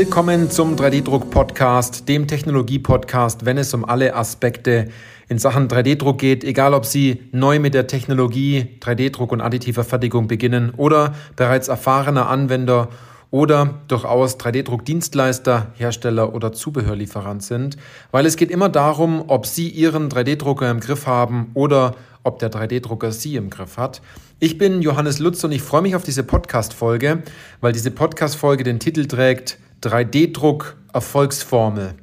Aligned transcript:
Willkommen 0.00 0.50
zum 0.50 0.76
3D-Druck-Podcast, 0.76 2.08
dem 2.08 2.26
Technologie-Podcast, 2.26 3.44
wenn 3.44 3.58
es 3.58 3.74
um 3.74 3.84
alle 3.84 4.16
Aspekte 4.16 4.88
in 5.28 5.36
Sachen 5.36 5.68
3D-Druck 5.68 6.16
geht, 6.16 6.42
egal 6.42 6.72
ob 6.72 6.86
Sie 6.86 7.28
neu 7.32 7.58
mit 7.58 7.74
der 7.74 7.86
Technologie 7.86 8.78
3D-Druck 8.80 9.30
und 9.30 9.42
additiver 9.42 9.84
Fertigung 9.84 10.26
beginnen 10.26 10.72
oder 10.74 11.14
bereits 11.36 11.68
erfahrener 11.68 12.30
Anwender 12.30 12.88
oder 13.30 13.82
durchaus 13.88 14.38
3D-Druck-Dienstleister, 14.38 15.74
Hersteller 15.74 16.34
oder 16.34 16.54
Zubehörlieferant 16.54 17.42
sind, 17.42 17.76
weil 18.10 18.24
es 18.24 18.36
geht 18.36 18.50
immer 18.50 18.70
darum, 18.70 19.24
ob 19.26 19.44
Sie 19.44 19.68
Ihren 19.68 20.08
3D-Drucker 20.08 20.70
im 20.70 20.80
Griff 20.80 21.06
haben 21.06 21.50
oder 21.52 21.94
ob 22.22 22.38
der 22.38 22.50
3D-Drucker 22.50 23.12
Sie 23.12 23.36
im 23.36 23.50
Griff 23.50 23.76
hat. 23.76 24.00
Ich 24.38 24.56
bin 24.56 24.80
Johannes 24.80 25.18
Lutz 25.18 25.44
und 25.44 25.52
ich 25.52 25.60
freue 25.60 25.82
mich 25.82 25.94
auf 25.94 26.04
diese 26.04 26.22
Podcast-Folge, 26.22 27.22
weil 27.60 27.74
diese 27.74 27.90
Podcast-Folge 27.90 28.64
den 28.64 28.80
Titel 28.80 29.04
trägt 29.04 29.58
3D-Druck 29.82 30.76
Erfolgsformel. 30.92 31.94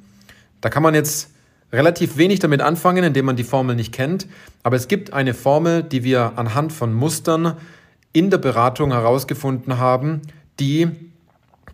Da 0.62 0.70
kann 0.70 0.84
man 0.84 0.96
jetzt 0.96 1.30
relativ 1.72 2.18
wenig 2.18 2.40
damit 2.40 2.62
anfangen, 2.62 3.04
indem 3.04 3.26
man 3.26 3.36
die 3.36 3.44
Formel 3.44 3.76
nicht 3.76 3.94
kennt, 3.94 4.28
aber 4.64 4.76
es 4.76 4.88
gibt 4.88 5.14
eine 5.14 5.34
Formel, 5.34 5.84
die 5.84 6.04
wir 6.04 6.34
anhand 6.38 6.72
von 6.74 6.94
Mustern 6.94 7.58
in 8.14 8.30
der 8.30 8.38
Beratung 8.38 8.92
herausgefunden 8.92 9.78
haben, 9.78 10.22
die 10.60 10.88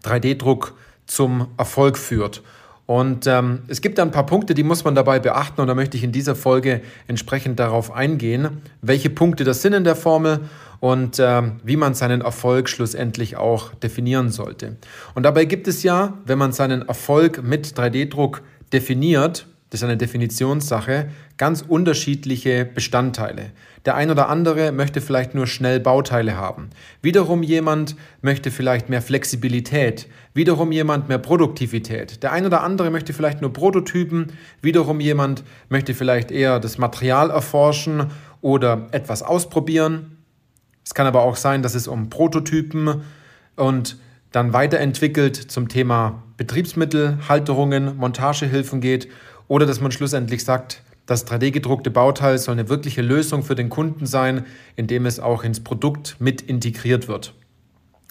3D-Druck 0.03 0.73
zum 1.05 1.47
Erfolg 1.57 1.97
führt. 1.97 2.41
Und 2.85 3.27
ähm, 3.27 3.59
es 3.67 3.79
gibt 3.81 3.99
ein 3.99 4.11
paar 4.11 4.25
Punkte, 4.25 4.53
die 4.53 4.63
muss 4.63 4.83
man 4.83 4.93
dabei 4.93 5.19
beachten 5.19 5.61
und 5.61 5.67
da 5.67 5.75
möchte 5.75 5.95
ich 5.95 6.03
in 6.03 6.11
dieser 6.11 6.35
Folge 6.35 6.81
entsprechend 7.07 7.59
darauf 7.59 7.91
eingehen, 7.91 8.61
welche 8.81 9.09
Punkte 9.09 9.45
das 9.45 9.61
sind 9.61 9.73
in 9.73 9.85
der 9.85 9.95
Formel 9.95 10.41
und 10.83 11.17
äh, 11.17 11.43
wie 11.63 11.77
man 11.77 11.93
seinen 11.93 12.19
Erfolg 12.19 12.67
schlussendlich 12.67 13.37
auch 13.37 13.73
definieren 13.73 14.27
sollte. 14.31 14.75
Und 15.15 15.23
dabei 15.23 15.45
gibt 15.45 15.69
es 15.69 15.81
ja, 15.81 16.17
wenn 16.25 16.37
man 16.37 16.51
seinen 16.51 16.81
Erfolg 16.89 17.41
mit 17.41 17.67
3D-Druck 17.67 18.41
definiert, 18.73 19.47
das 19.69 19.79
ist 19.79 19.85
eine 19.85 19.95
Definitionssache, 19.95 21.07
ganz 21.37 21.63
unterschiedliche 21.65 22.65
Bestandteile. 22.65 23.51
Der 23.85 23.95
ein 23.95 24.11
oder 24.11 24.27
andere 24.27 24.73
möchte 24.73 24.99
vielleicht 24.99 25.33
nur 25.35 25.47
schnell 25.47 25.79
Bauteile 25.79 26.35
haben. 26.35 26.69
Wiederum 27.01 27.43
jemand 27.43 27.95
möchte 28.21 28.51
vielleicht 28.51 28.89
mehr 28.89 29.01
Flexibilität. 29.01 30.09
Wiederum 30.33 30.73
jemand 30.73 31.07
mehr 31.07 31.17
Produktivität. 31.17 32.23
Der 32.23 32.33
ein 32.33 32.45
oder 32.45 32.61
andere 32.61 32.91
möchte 32.91 33.13
vielleicht 33.13 33.39
nur 33.39 33.53
Prototypen. 33.53 34.33
Wiederum 34.61 34.99
jemand 34.99 35.45
möchte 35.69 35.93
vielleicht 35.93 36.29
eher 36.29 36.59
das 36.59 36.77
Material 36.77 37.29
erforschen 37.29 38.11
oder 38.41 38.89
etwas 38.91 39.23
ausprobieren. 39.23 40.12
Es 40.85 40.93
kann 40.93 41.07
aber 41.07 41.21
auch 41.21 41.35
sein, 41.35 41.63
dass 41.63 41.75
es 41.75 41.87
um 41.87 42.09
Prototypen 42.09 43.01
und 43.55 43.97
dann 44.31 44.51
weiterentwickelt 44.53 45.35
zum 45.35 45.69
Thema 45.69 46.23
Betriebsmittel, 46.37 47.19
Halterungen, 47.29 47.97
Montagehilfen 47.97 48.81
geht 48.81 49.07
oder 49.47 49.65
dass 49.65 49.79
man 49.79 49.91
schlussendlich 49.91 50.43
sagt, 50.43 50.81
das 51.05 51.27
3D-gedruckte 51.27 51.91
Bauteil 51.91 52.37
soll 52.37 52.53
eine 52.53 52.69
wirkliche 52.69 53.01
Lösung 53.01 53.43
für 53.43 53.55
den 53.55 53.69
Kunden 53.69 54.05
sein, 54.05 54.45
indem 54.75 55.05
es 55.05 55.19
auch 55.19 55.43
ins 55.43 55.59
Produkt 55.61 56.15
mit 56.19 56.41
integriert 56.41 57.07
wird. 57.07 57.33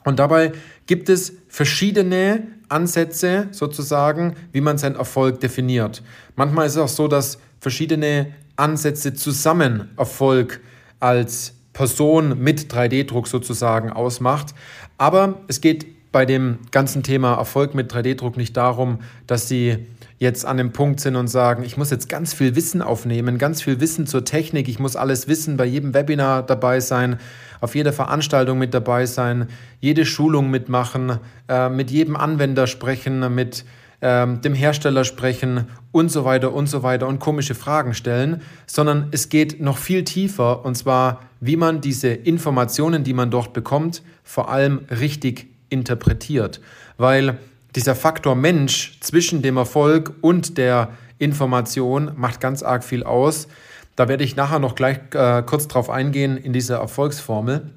Und 0.04 0.18
dabei 0.18 0.52
gibt 0.86 1.08
es 1.08 1.32
verschiedene 1.48 2.42
Ansätze 2.68 3.48
sozusagen, 3.50 4.34
wie 4.52 4.60
man 4.60 4.78
seinen 4.78 4.96
Erfolg 4.96 5.40
definiert. 5.40 6.02
Manchmal 6.36 6.66
ist 6.66 6.72
es 6.72 6.78
auch 6.78 6.88
so, 6.88 7.08
dass 7.08 7.38
verschiedene 7.60 8.34
Ansätze 8.56 9.14
zusammen 9.14 9.90
Erfolg 9.96 10.60
als 11.00 11.54
Person 11.72 12.42
mit 12.42 12.72
3D-Druck 12.72 13.26
sozusagen 13.26 13.90
ausmacht. 13.90 14.54
Aber 14.98 15.40
es 15.48 15.60
geht 15.60 15.86
bei 16.12 16.26
dem 16.26 16.58
ganzen 16.70 17.02
Thema 17.02 17.34
Erfolg 17.34 17.74
mit 17.74 17.92
3D-Druck 17.92 18.36
nicht 18.36 18.56
darum, 18.56 18.98
dass 19.26 19.48
Sie 19.48 19.86
jetzt 20.18 20.46
an 20.46 20.56
dem 20.56 20.72
Punkt 20.72 21.00
sind 21.00 21.16
und 21.16 21.26
sagen, 21.26 21.64
ich 21.64 21.76
muss 21.76 21.90
jetzt 21.90 22.08
ganz 22.08 22.32
viel 22.32 22.54
Wissen 22.54 22.80
aufnehmen, 22.80 23.38
ganz 23.38 23.60
viel 23.60 23.80
Wissen 23.80 24.06
zur 24.06 24.24
Technik, 24.24 24.68
ich 24.68 24.78
muss 24.78 24.94
alles 24.94 25.26
wissen, 25.26 25.56
bei 25.56 25.64
jedem 25.64 25.94
Webinar 25.94 26.44
dabei 26.44 26.78
sein, 26.78 27.18
auf 27.60 27.74
jeder 27.74 27.92
Veranstaltung 27.92 28.56
mit 28.56 28.72
dabei 28.72 29.06
sein, 29.06 29.48
jede 29.80 30.06
Schulung 30.06 30.48
mitmachen, 30.48 31.18
äh, 31.48 31.68
mit 31.68 31.90
jedem 31.90 32.14
Anwender 32.14 32.68
sprechen, 32.68 33.34
mit 33.34 33.64
ähm, 34.02 34.40
dem 34.40 34.52
Hersteller 34.52 35.04
sprechen 35.04 35.66
und 35.92 36.10
so 36.10 36.24
weiter 36.24 36.52
und 36.52 36.66
so 36.66 36.82
weiter 36.82 37.06
und 37.06 37.20
komische 37.20 37.54
Fragen 37.54 37.94
stellen, 37.94 38.42
sondern 38.66 39.08
es 39.12 39.28
geht 39.28 39.60
noch 39.60 39.78
viel 39.78 40.02
tiefer 40.04 40.64
und 40.64 40.74
zwar, 40.74 41.20
wie 41.40 41.56
man 41.56 41.80
diese 41.80 42.08
Informationen, 42.08 43.04
die 43.04 43.14
man 43.14 43.30
dort 43.30 43.52
bekommt, 43.52 44.02
vor 44.24 44.50
allem 44.50 44.80
richtig 44.90 45.46
interpretiert. 45.68 46.60
Weil 46.98 47.38
dieser 47.76 47.94
Faktor 47.94 48.34
Mensch 48.34 48.98
zwischen 49.00 49.40
dem 49.40 49.56
Erfolg 49.56 50.14
und 50.20 50.58
der 50.58 50.90
Information 51.18 52.10
macht 52.16 52.40
ganz 52.40 52.62
arg 52.62 52.82
viel 52.84 53.04
aus. 53.04 53.46
Da 53.94 54.08
werde 54.08 54.24
ich 54.24 54.36
nachher 54.36 54.58
noch 54.58 54.74
gleich 54.74 54.98
äh, 55.14 55.42
kurz 55.42 55.68
drauf 55.68 55.88
eingehen 55.88 56.36
in 56.36 56.52
dieser 56.52 56.78
Erfolgsformel, 56.78 57.70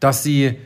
dass 0.00 0.22
Sie 0.22 0.56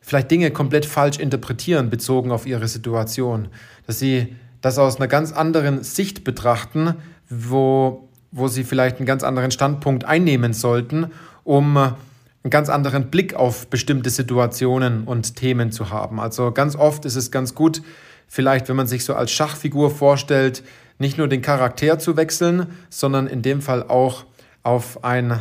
vielleicht 0.00 0.30
Dinge 0.30 0.50
komplett 0.50 0.86
falsch 0.86 1.18
interpretieren 1.18 1.90
bezogen 1.90 2.32
auf 2.32 2.46
ihre 2.46 2.68
Situation, 2.68 3.48
dass 3.86 3.98
sie 3.98 4.34
das 4.60 4.78
aus 4.78 4.96
einer 4.96 5.08
ganz 5.08 5.32
anderen 5.32 5.82
Sicht 5.82 6.24
betrachten, 6.24 6.94
wo, 7.28 8.08
wo 8.30 8.48
sie 8.48 8.64
vielleicht 8.64 8.96
einen 8.96 9.06
ganz 9.06 9.22
anderen 9.22 9.50
Standpunkt 9.50 10.04
einnehmen 10.04 10.52
sollten, 10.52 11.12
um 11.44 11.76
einen 11.76 12.50
ganz 12.50 12.68
anderen 12.68 13.10
Blick 13.10 13.34
auf 13.34 13.68
bestimmte 13.68 14.10
Situationen 14.10 15.04
und 15.04 15.36
Themen 15.36 15.72
zu 15.72 15.90
haben. 15.90 16.20
Also 16.20 16.52
ganz 16.52 16.76
oft 16.76 17.04
ist 17.04 17.16
es 17.16 17.30
ganz 17.30 17.54
gut, 17.54 17.82
vielleicht, 18.26 18.68
wenn 18.68 18.76
man 18.76 18.86
sich 18.86 19.04
so 19.04 19.14
als 19.14 19.30
Schachfigur 19.30 19.90
vorstellt, 19.90 20.62
nicht 20.98 21.18
nur 21.18 21.28
den 21.28 21.42
Charakter 21.42 21.98
zu 21.98 22.16
wechseln, 22.16 22.66
sondern 22.88 23.26
in 23.26 23.42
dem 23.42 23.62
Fall 23.62 23.82
auch 23.82 24.24
auf 24.62 25.04
ein 25.04 25.38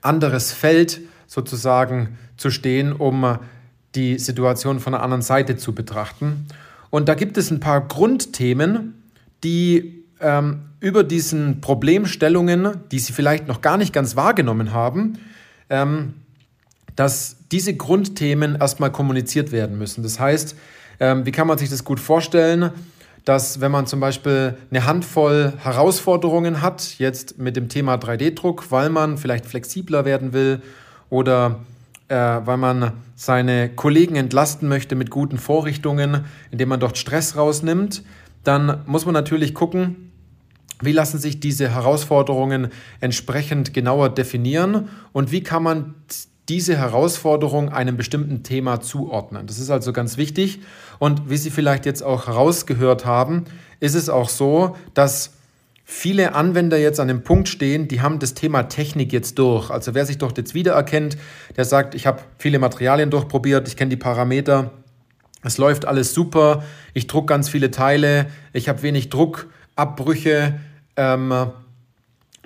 anderes 0.00 0.52
Feld 0.52 1.00
sozusagen 1.26 2.18
zu 2.38 2.50
stehen, 2.50 2.92
um 2.92 3.38
die 3.94 4.18
Situation 4.18 4.80
von 4.80 4.94
einer 4.94 5.02
anderen 5.02 5.22
Seite 5.22 5.56
zu 5.56 5.74
betrachten. 5.74 6.46
Und 6.88 7.08
da 7.08 7.14
gibt 7.14 7.36
es 7.36 7.50
ein 7.50 7.60
paar 7.60 7.86
Grundthemen, 7.86 8.94
die 9.44 10.04
ähm, 10.20 10.62
über 10.80 11.04
diesen 11.04 11.60
Problemstellungen, 11.60 12.78
die 12.90 12.98
Sie 12.98 13.12
vielleicht 13.12 13.46
noch 13.46 13.60
gar 13.60 13.76
nicht 13.76 13.92
ganz 13.92 14.16
wahrgenommen 14.16 14.72
haben, 14.72 15.18
ähm, 15.68 16.14
dass 16.96 17.36
diese 17.52 17.74
Grundthemen 17.74 18.56
erstmal 18.56 18.90
kommuniziert 18.90 19.52
werden 19.52 19.76
müssen. 19.78 20.02
Das 20.02 20.18
heißt, 20.18 20.56
ähm, 21.00 21.26
wie 21.26 21.32
kann 21.32 21.46
man 21.46 21.58
sich 21.58 21.68
das 21.68 21.84
gut 21.84 22.00
vorstellen? 22.00 22.70
dass 23.28 23.60
wenn 23.60 23.70
man 23.70 23.86
zum 23.86 24.00
Beispiel 24.00 24.56
eine 24.70 24.86
Handvoll 24.86 25.52
Herausforderungen 25.58 26.62
hat, 26.62 26.94
jetzt 26.98 27.36
mit 27.36 27.56
dem 27.56 27.68
Thema 27.68 27.96
3D-Druck, 27.96 28.70
weil 28.70 28.88
man 28.88 29.18
vielleicht 29.18 29.44
flexibler 29.44 30.06
werden 30.06 30.32
will 30.32 30.62
oder 31.10 31.60
äh, 32.08 32.14
weil 32.16 32.56
man 32.56 32.92
seine 33.14 33.68
Kollegen 33.68 34.16
entlasten 34.16 34.68
möchte 34.68 34.94
mit 34.94 35.10
guten 35.10 35.38
Vorrichtungen, 35.38 36.24
indem 36.50 36.70
man 36.70 36.80
dort 36.80 36.98
Stress 36.98 37.36
rausnimmt, 37.36 38.02
dann 38.44 38.82
muss 38.86 39.04
man 39.04 39.14
natürlich 39.14 39.54
gucken, 39.54 40.10
wie 40.80 40.92
lassen 40.92 41.18
sich 41.18 41.40
diese 41.40 41.68
Herausforderungen 41.70 42.68
entsprechend 43.00 43.74
genauer 43.74 44.10
definieren 44.10 44.88
und 45.12 45.32
wie 45.32 45.42
kann 45.42 45.62
man 45.62 45.94
diese 46.48 46.76
Herausforderung 46.76 47.68
einem 47.68 47.96
bestimmten 47.96 48.42
Thema 48.42 48.80
zuordnen. 48.80 49.46
Das 49.46 49.58
ist 49.58 49.70
also 49.70 49.92
ganz 49.92 50.16
wichtig. 50.16 50.60
Und 50.98 51.28
wie 51.28 51.36
Sie 51.36 51.50
vielleicht 51.50 51.84
jetzt 51.84 52.02
auch 52.02 52.26
herausgehört 52.26 53.04
haben, 53.04 53.44
ist 53.80 53.94
es 53.94 54.08
auch 54.08 54.30
so, 54.30 54.76
dass 54.94 55.34
viele 55.90 56.34
Anwender 56.34 56.76
jetzt 56.76 57.00
an 57.00 57.08
dem 57.08 57.22
Punkt 57.22 57.48
stehen, 57.48 57.88
die 57.88 58.02
haben 58.02 58.18
das 58.18 58.34
Thema 58.34 58.64
Technik 58.64 59.10
jetzt 59.10 59.38
durch. 59.38 59.70
Also 59.70 59.94
wer 59.94 60.04
sich 60.04 60.18
doch 60.18 60.36
jetzt 60.36 60.52
wiedererkennt, 60.52 61.16
der 61.56 61.64
sagt, 61.64 61.94
ich 61.94 62.06
habe 62.06 62.20
viele 62.36 62.58
Materialien 62.58 63.08
durchprobiert, 63.08 63.66
ich 63.66 63.74
kenne 63.74 63.88
die 63.88 63.96
Parameter, 63.96 64.70
es 65.42 65.56
läuft 65.56 65.86
alles 65.86 66.12
super, 66.12 66.62
ich 66.92 67.06
druck 67.06 67.26
ganz 67.26 67.48
viele 67.48 67.70
Teile, 67.70 68.26
ich 68.52 68.68
habe 68.68 68.82
wenig 68.82 69.08
Druckabbrüche, 69.08 70.60
ähm, 70.96 71.34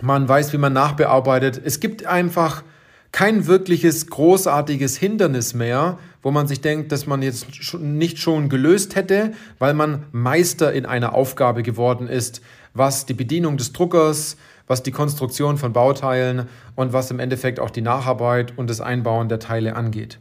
man 0.01 0.29
weiß, 0.29 0.53
wie 0.53 0.59
man 0.59 0.73
nachbearbeitet. 0.73 1.61
Es 1.65 1.81
gibt 1.81 2.07
einfach 2.07 2.63
kein 3.11 3.49
wirkliches 3.49 4.07
großartiges 4.07 4.97
Hindernis 4.97 5.53
mehr, 5.53 5.99
wo 6.23 6.31
man 6.31 6.47
sich 6.47 6.61
denkt, 6.61 6.93
dass 6.93 7.09
man 7.09 7.23
jetzt 7.23 7.75
nicht 7.81 8.19
schon 8.19 8.49
gelöst 8.49 8.95
hätte, 8.95 9.33
weil 9.59 9.75
man 9.75 10.05
Meister 10.13 10.73
in 10.73 10.87
einer 10.87 11.15
Aufgabe 11.15 11.65
geworden 11.65 12.07
ist, 12.07 12.41
was 12.75 13.07
die 13.07 13.15
Bedienung 13.15 13.57
des 13.57 13.73
Druckers, 13.73 14.37
was 14.67 14.83
die 14.83 14.93
Konstruktion 14.93 15.59
von 15.59 15.73
Bauteilen 15.73 16.49
und 16.75 16.93
was 16.93 17.11
im 17.11 17.21
Endeffekt 17.21 17.61
auch 17.61 17.71
die 17.71 17.83
Nacharbeit 17.83 18.57
und 18.57 18.71
das 18.71 18.81
Einbauen 18.81 19.29
der 19.29 19.39
Teile 19.39 19.77
angeht. 19.77 20.19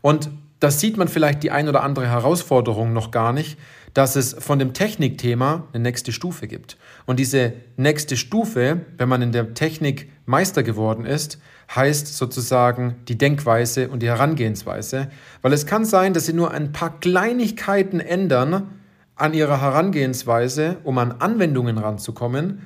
Und 0.00 0.30
das 0.60 0.80
sieht 0.80 0.96
man 0.96 1.08
vielleicht 1.08 1.42
die 1.42 1.50
ein 1.50 1.68
oder 1.68 1.82
andere 1.82 2.08
Herausforderung 2.08 2.92
noch 2.92 3.10
gar 3.10 3.32
nicht, 3.32 3.58
dass 3.94 4.16
es 4.16 4.34
von 4.34 4.58
dem 4.58 4.74
Technikthema 4.74 5.64
eine 5.72 5.82
nächste 5.82 6.12
Stufe 6.12 6.46
gibt. 6.46 6.76
Und 7.06 7.18
diese 7.18 7.54
nächste 7.76 8.16
Stufe, 8.16 8.82
wenn 8.96 9.08
man 9.08 9.22
in 9.22 9.32
der 9.32 9.54
Technik 9.54 10.10
Meister 10.26 10.62
geworden 10.62 11.04
ist, 11.06 11.38
heißt 11.74 12.16
sozusagen 12.16 12.96
die 13.08 13.18
Denkweise 13.18 13.88
und 13.88 14.00
die 14.00 14.08
Herangehensweise, 14.08 15.10
weil 15.42 15.52
es 15.52 15.66
kann 15.66 15.84
sein, 15.84 16.14
dass 16.14 16.26
Sie 16.26 16.32
nur 16.32 16.50
ein 16.50 16.72
paar 16.72 16.98
Kleinigkeiten 17.00 18.00
ändern 18.00 18.77
an 19.18 19.34
Ihrer 19.34 19.60
Herangehensweise, 19.60 20.78
um 20.84 20.98
an 20.98 21.12
Anwendungen 21.18 21.78
ranzukommen 21.78 22.62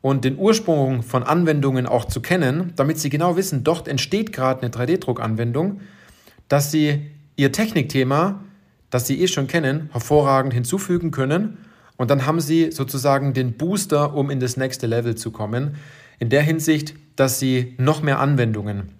und 0.00 0.24
den 0.24 0.38
Ursprung 0.38 1.02
von 1.02 1.22
Anwendungen 1.22 1.86
auch 1.86 2.06
zu 2.06 2.20
kennen, 2.20 2.72
damit 2.76 2.98
Sie 2.98 3.10
genau 3.10 3.36
wissen, 3.36 3.64
dort 3.64 3.86
entsteht 3.86 4.32
gerade 4.32 4.62
eine 4.62 4.70
3D-Druckanwendung, 4.70 5.80
dass 6.48 6.70
Sie 6.70 7.10
Ihr 7.36 7.52
Technikthema, 7.52 8.42
das 8.88 9.06
Sie 9.06 9.20
eh 9.20 9.28
schon 9.28 9.46
kennen, 9.46 9.90
hervorragend 9.92 10.54
hinzufügen 10.54 11.10
können. 11.10 11.58
Und 11.96 12.10
dann 12.10 12.26
haben 12.26 12.40
Sie 12.40 12.72
sozusagen 12.72 13.34
den 13.34 13.56
Booster, 13.56 14.14
um 14.14 14.30
in 14.30 14.40
das 14.40 14.56
nächste 14.56 14.86
Level 14.86 15.14
zu 15.14 15.30
kommen, 15.30 15.76
in 16.18 16.30
der 16.30 16.42
Hinsicht, 16.42 16.94
dass 17.16 17.38
Sie 17.38 17.74
noch 17.78 18.02
mehr 18.02 18.20
Anwendungen 18.20 18.99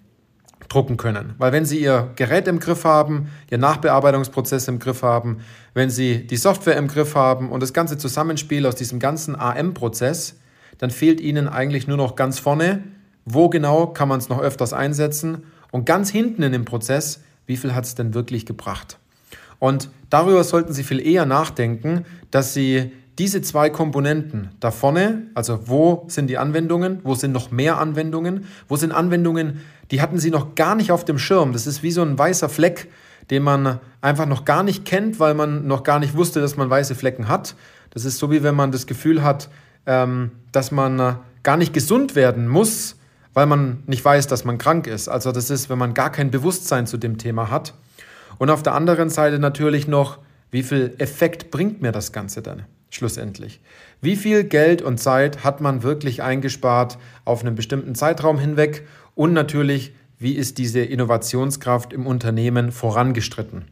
drucken 0.71 0.97
können. 0.97 1.33
Weil 1.37 1.51
wenn 1.51 1.65
Sie 1.65 1.79
Ihr 1.79 2.11
Gerät 2.15 2.47
im 2.47 2.59
Griff 2.59 2.85
haben, 2.85 3.29
Ihr 3.49 3.57
Nachbearbeitungsprozess 3.57 4.67
im 4.67 4.79
Griff 4.79 5.03
haben, 5.03 5.39
wenn 5.73 5.89
Sie 5.89 6.25
die 6.25 6.37
Software 6.37 6.77
im 6.77 6.87
Griff 6.87 7.15
haben 7.15 7.49
und 7.49 7.61
das 7.61 7.73
ganze 7.73 7.97
Zusammenspiel 7.97 8.65
aus 8.65 8.75
diesem 8.75 8.99
ganzen 8.99 9.35
AM-Prozess, 9.35 10.35
dann 10.77 10.89
fehlt 10.89 11.19
Ihnen 11.19 11.47
eigentlich 11.47 11.87
nur 11.87 11.97
noch 11.97 12.15
ganz 12.15 12.39
vorne, 12.39 12.83
wo 13.25 13.49
genau 13.49 13.87
kann 13.87 14.07
man 14.07 14.19
es 14.19 14.29
noch 14.29 14.39
öfters 14.39 14.73
einsetzen 14.73 15.43
und 15.71 15.85
ganz 15.85 16.09
hinten 16.09 16.43
in 16.43 16.51
dem 16.51 16.65
Prozess, 16.65 17.21
wie 17.45 17.57
viel 17.57 17.75
hat 17.75 17.85
es 17.85 17.95
denn 17.95 18.13
wirklich 18.13 18.45
gebracht. 18.45 18.97
Und 19.59 19.89
darüber 20.09 20.43
sollten 20.43 20.73
Sie 20.73 20.83
viel 20.83 21.05
eher 21.05 21.25
nachdenken, 21.25 22.05
dass 22.31 22.53
Sie 22.53 22.91
diese 23.19 23.41
zwei 23.41 23.69
Komponenten 23.69 24.49
da 24.59 24.71
vorne, 24.71 25.27
also 25.35 25.67
wo 25.67 26.05
sind 26.07 26.27
die 26.27 26.39
Anwendungen, 26.39 27.01
wo 27.03 27.13
sind 27.13 27.31
noch 27.31 27.51
mehr 27.51 27.77
Anwendungen, 27.77 28.45
wo 28.67 28.77
sind 28.77 28.91
Anwendungen, 28.91 29.59
die 29.91 30.01
hatten 30.01 30.17
Sie 30.17 30.31
noch 30.31 30.55
gar 30.55 30.75
nicht 30.75 30.91
auf 30.91 31.05
dem 31.05 31.19
Schirm. 31.19 31.53
Das 31.53 31.67
ist 31.67 31.83
wie 31.83 31.91
so 31.91 32.01
ein 32.01 32.17
weißer 32.17 32.49
Fleck, 32.49 32.89
den 33.29 33.43
man 33.43 33.79
einfach 33.99 34.25
noch 34.25 34.45
gar 34.45 34.63
nicht 34.63 34.85
kennt, 34.85 35.19
weil 35.19 35.33
man 35.33 35.67
noch 35.67 35.83
gar 35.83 35.99
nicht 35.99 36.15
wusste, 36.15 36.41
dass 36.41 36.57
man 36.57 36.69
weiße 36.69 36.95
Flecken 36.95 37.27
hat. 37.27 37.55
Das 37.91 38.05
ist 38.05 38.17
so 38.17 38.31
wie 38.31 38.41
wenn 38.41 38.55
man 38.55 38.71
das 38.71 38.87
Gefühl 38.87 39.21
hat, 39.21 39.49
ähm, 39.85 40.31
dass 40.51 40.71
man 40.71 40.99
äh, 40.99 41.13
gar 41.43 41.57
nicht 41.57 41.73
gesund 41.73 42.15
werden 42.15 42.47
muss, 42.47 42.95
weil 43.33 43.45
man 43.45 43.83
nicht 43.85 44.03
weiß, 44.03 44.27
dass 44.27 44.45
man 44.45 44.57
krank 44.57 44.87
ist. 44.87 45.09
Also 45.09 45.31
das 45.31 45.49
ist, 45.49 45.69
wenn 45.69 45.77
man 45.77 45.93
gar 45.93 46.11
kein 46.11 46.31
Bewusstsein 46.31 46.87
zu 46.87 46.97
dem 46.97 47.17
Thema 47.17 47.49
hat. 47.51 47.73
Und 48.37 48.49
auf 48.49 48.63
der 48.63 48.73
anderen 48.73 49.09
Seite 49.09 49.39
natürlich 49.39 49.87
noch, 49.87 50.19
wie 50.51 50.63
viel 50.63 50.95
Effekt 50.97 51.51
bringt 51.51 51.81
mir 51.81 51.91
das 51.91 52.11
Ganze 52.11 52.41
dann 52.41 52.63
schlussendlich? 52.89 53.61
Wie 54.01 54.15
viel 54.15 54.43
Geld 54.43 54.81
und 54.81 54.99
Zeit 54.99 55.43
hat 55.43 55.61
man 55.61 55.83
wirklich 55.83 56.21
eingespart 56.21 56.97
auf 57.23 57.41
einen 57.41 57.55
bestimmten 57.55 57.95
Zeitraum 57.95 58.37
hinweg? 58.37 58.85
Und 59.15 59.33
natürlich, 59.33 59.93
wie 60.17 60.33
ist 60.33 60.57
diese 60.57 60.81
Innovationskraft 60.81 61.93
im 61.93 62.05
Unternehmen 62.05 62.71
vorangestritten? 62.71 63.65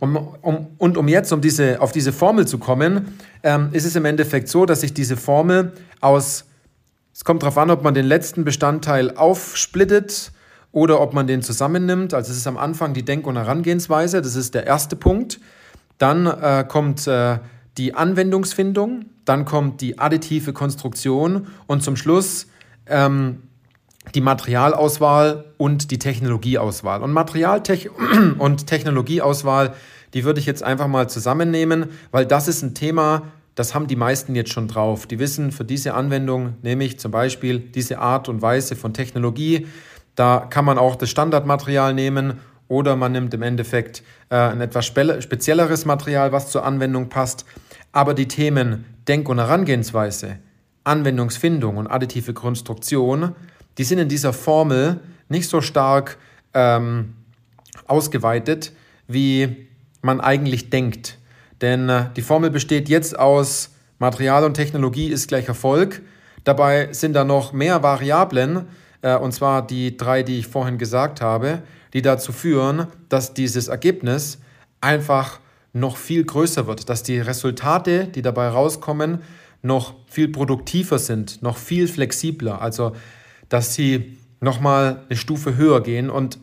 Um, 0.00 0.16
um, 0.16 0.66
und 0.78 0.96
um 0.96 1.06
jetzt 1.06 1.32
um 1.32 1.40
diese, 1.40 1.80
auf 1.80 1.92
diese 1.92 2.12
Formel 2.12 2.46
zu 2.46 2.58
kommen, 2.58 3.18
ähm, 3.42 3.68
ist 3.72 3.84
es 3.84 3.94
im 3.94 4.04
Endeffekt 4.04 4.48
so, 4.48 4.66
dass 4.66 4.80
sich 4.80 4.92
diese 4.94 5.16
Formel 5.16 5.72
aus, 6.00 6.44
es 7.14 7.24
kommt 7.24 7.42
darauf 7.42 7.56
an, 7.58 7.70
ob 7.70 7.84
man 7.84 7.94
den 7.94 8.06
letzten 8.06 8.44
Bestandteil 8.44 9.16
aufsplittet 9.16 10.32
oder 10.72 11.00
ob 11.00 11.14
man 11.14 11.26
den 11.26 11.42
zusammennimmt. 11.42 12.14
Also 12.14 12.32
es 12.32 12.38
ist 12.38 12.46
am 12.46 12.56
Anfang 12.56 12.94
die 12.94 13.04
Denk- 13.04 13.26
und 13.26 13.36
Herangehensweise, 13.36 14.22
das 14.22 14.34
ist 14.34 14.54
der 14.54 14.66
erste 14.66 14.96
Punkt. 14.96 15.38
Dann 15.98 16.26
äh, 16.26 16.64
kommt 16.66 17.06
äh, 17.06 17.38
die 17.78 17.94
Anwendungsfindung, 17.94 19.04
dann 19.24 19.44
kommt 19.44 19.80
die 19.80 19.98
additive 19.98 20.52
Konstruktion 20.52 21.46
und 21.66 21.82
zum 21.82 21.94
Schluss 21.96 22.48
ähm, 22.86 23.42
die 24.14 24.20
Materialauswahl 24.20 25.44
und 25.56 25.90
die 25.90 25.98
Technologieauswahl. 25.98 27.02
Und 27.02 27.12
Materialtech 27.12 27.90
und 28.38 28.66
Technologieauswahl, 28.66 29.74
die 30.14 30.24
würde 30.24 30.40
ich 30.40 30.46
jetzt 30.46 30.62
einfach 30.62 30.88
mal 30.88 31.08
zusammennehmen, 31.08 31.90
weil 32.10 32.26
das 32.26 32.48
ist 32.48 32.62
ein 32.62 32.74
Thema, 32.74 33.22
das 33.54 33.74
haben 33.74 33.86
die 33.86 33.96
meisten 33.96 34.34
jetzt 34.34 34.52
schon 34.52 34.68
drauf. 34.68 35.06
Die 35.06 35.18
wissen, 35.18 35.52
für 35.52 35.64
diese 35.64 35.94
Anwendung 35.94 36.54
nehme 36.62 36.84
ich 36.84 36.98
zum 36.98 37.12
Beispiel 37.12 37.58
diese 37.58 37.98
Art 37.98 38.28
und 38.28 38.42
Weise 38.42 38.76
von 38.76 38.94
Technologie. 38.94 39.66
Da 40.14 40.46
kann 40.48 40.64
man 40.64 40.78
auch 40.78 40.96
das 40.96 41.10
Standardmaterial 41.10 41.94
nehmen 41.94 42.40
oder 42.68 42.96
man 42.96 43.12
nimmt 43.12 43.34
im 43.34 43.42
Endeffekt 43.42 44.02
äh, 44.30 44.36
ein 44.36 44.60
etwas 44.60 44.86
spezielleres 44.86 45.84
Material, 45.84 46.32
was 46.32 46.50
zur 46.50 46.64
Anwendung 46.64 47.08
passt. 47.08 47.44
Aber 47.92 48.14
die 48.14 48.28
Themen 48.28 48.86
Denk- 49.06 49.28
und 49.28 49.38
Herangehensweise, 49.38 50.38
Anwendungsfindung 50.84 51.76
und 51.76 51.86
additive 51.86 52.32
Konstruktion, 52.32 53.34
die 53.78 53.84
sind 53.84 53.98
in 53.98 54.08
dieser 54.08 54.32
Formel 54.32 55.00
nicht 55.28 55.48
so 55.48 55.60
stark 55.60 56.18
ähm, 56.54 57.14
ausgeweitet, 57.86 58.72
wie 59.06 59.68
man 60.02 60.20
eigentlich 60.20 60.70
denkt. 60.70 61.18
Denn 61.60 61.88
äh, 61.88 62.06
die 62.16 62.22
Formel 62.22 62.50
besteht 62.50 62.88
jetzt 62.88 63.18
aus 63.18 63.70
Material 63.98 64.44
und 64.44 64.54
Technologie 64.54 65.08
ist 65.08 65.28
gleich 65.28 65.48
Erfolg. 65.48 66.02
Dabei 66.44 66.92
sind 66.92 67.14
da 67.14 67.24
noch 67.24 67.52
mehr 67.52 67.82
Variablen, 67.82 68.66
äh, 69.00 69.16
und 69.16 69.32
zwar 69.32 69.66
die 69.66 69.96
drei, 69.96 70.22
die 70.22 70.40
ich 70.40 70.48
vorhin 70.48 70.78
gesagt 70.78 71.20
habe, 71.20 71.62
die 71.92 72.02
dazu 72.02 72.32
führen, 72.32 72.88
dass 73.08 73.34
dieses 73.34 73.68
Ergebnis 73.68 74.38
einfach 74.80 75.40
noch 75.72 75.96
viel 75.96 76.24
größer 76.24 76.66
wird, 76.66 76.88
dass 76.88 77.02
die 77.02 77.18
Resultate, 77.18 78.06
die 78.06 78.22
dabei 78.22 78.48
rauskommen, 78.48 79.22
noch 79.62 79.94
viel 80.08 80.28
produktiver 80.28 80.98
sind, 80.98 81.42
noch 81.42 81.56
viel 81.56 81.86
flexibler. 81.86 82.60
Also 82.60 82.92
dass 83.52 83.74
sie 83.74 84.16
nochmal 84.40 85.02
eine 85.08 85.18
Stufe 85.18 85.56
höher 85.56 85.82
gehen. 85.82 86.08
Und 86.08 86.38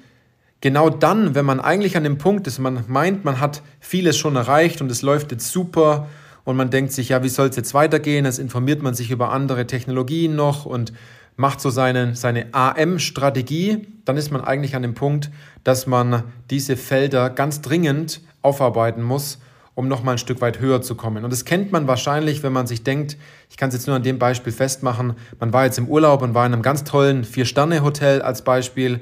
genau 0.61 0.91
dann, 0.91 1.33
wenn 1.33 1.45
man 1.45 1.59
eigentlich 1.59 1.97
an 1.97 2.03
dem 2.03 2.19
Punkt 2.19 2.45
ist, 2.45 2.59
man 2.59 2.83
meint, 2.87 3.25
man 3.25 3.39
hat 3.39 3.63
vieles 3.79 4.15
schon 4.15 4.35
erreicht 4.35 4.79
und 4.79 4.91
es 4.91 5.01
läuft 5.01 5.31
jetzt 5.31 5.51
super 5.51 6.07
und 6.43 6.55
man 6.55 6.69
denkt 6.69 6.91
sich, 6.91 7.09
ja, 7.09 7.23
wie 7.23 7.29
soll 7.29 7.49
es 7.49 7.55
jetzt 7.55 7.73
weitergehen? 7.73 8.25
Jetzt 8.25 8.37
informiert 8.37 8.83
man 8.83 8.93
sich 8.93 9.09
über 9.09 9.31
andere 9.31 9.65
Technologien 9.65 10.35
noch 10.35 10.67
und 10.67 10.93
macht 11.35 11.61
so 11.61 11.71
seine, 11.71 12.15
seine 12.15 12.53
AM-Strategie, 12.53 13.87
dann 14.05 14.17
ist 14.17 14.29
man 14.29 14.41
eigentlich 14.41 14.75
an 14.75 14.83
dem 14.83 14.93
Punkt, 14.93 15.31
dass 15.63 15.87
man 15.87 16.23
diese 16.51 16.77
Felder 16.77 17.31
ganz 17.31 17.61
dringend 17.61 18.21
aufarbeiten 18.43 19.01
muss 19.01 19.39
um 19.75 19.87
nochmal 19.87 20.15
ein 20.15 20.17
Stück 20.17 20.41
weit 20.41 20.59
höher 20.59 20.81
zu 20.81 20.95
kommen. 20.95 21.23
Und 21.23 21.31
das 21.31 21.45
kennt 21.45 21.71
man 21.71 21.87
wahrscheinlich, 21.87 22.43
wenn 22.43 22.53
man 22.53 22.67
sich 22.67 22.83
denkt, 22.83 23.17
ich 23.49 23.57
kann 23.57 23.69
es 23.69 23.75
jetzt 23.75 23.87
nur 23.87 23.95
an 23.95 24.03
dem 24.03 24.19
Beispiel 24.19 24.51
festmachen, 24.51 25.13
man 25.39 25.53
war 25.53 25.65
jetzt 25.65 25.77
im 25.77 25.87
Urlaub 25.87 26.21
und 26.21 26.33
war 26.33 26.45
in 26.45 26.53
einem 26.53 26.61
ganz 26.61 26.83
tollen 26.83 27.23
Vier-Sterne-Hotel 27.23 28.21
als 28.21 28.43
Beispiel 28.43 29.01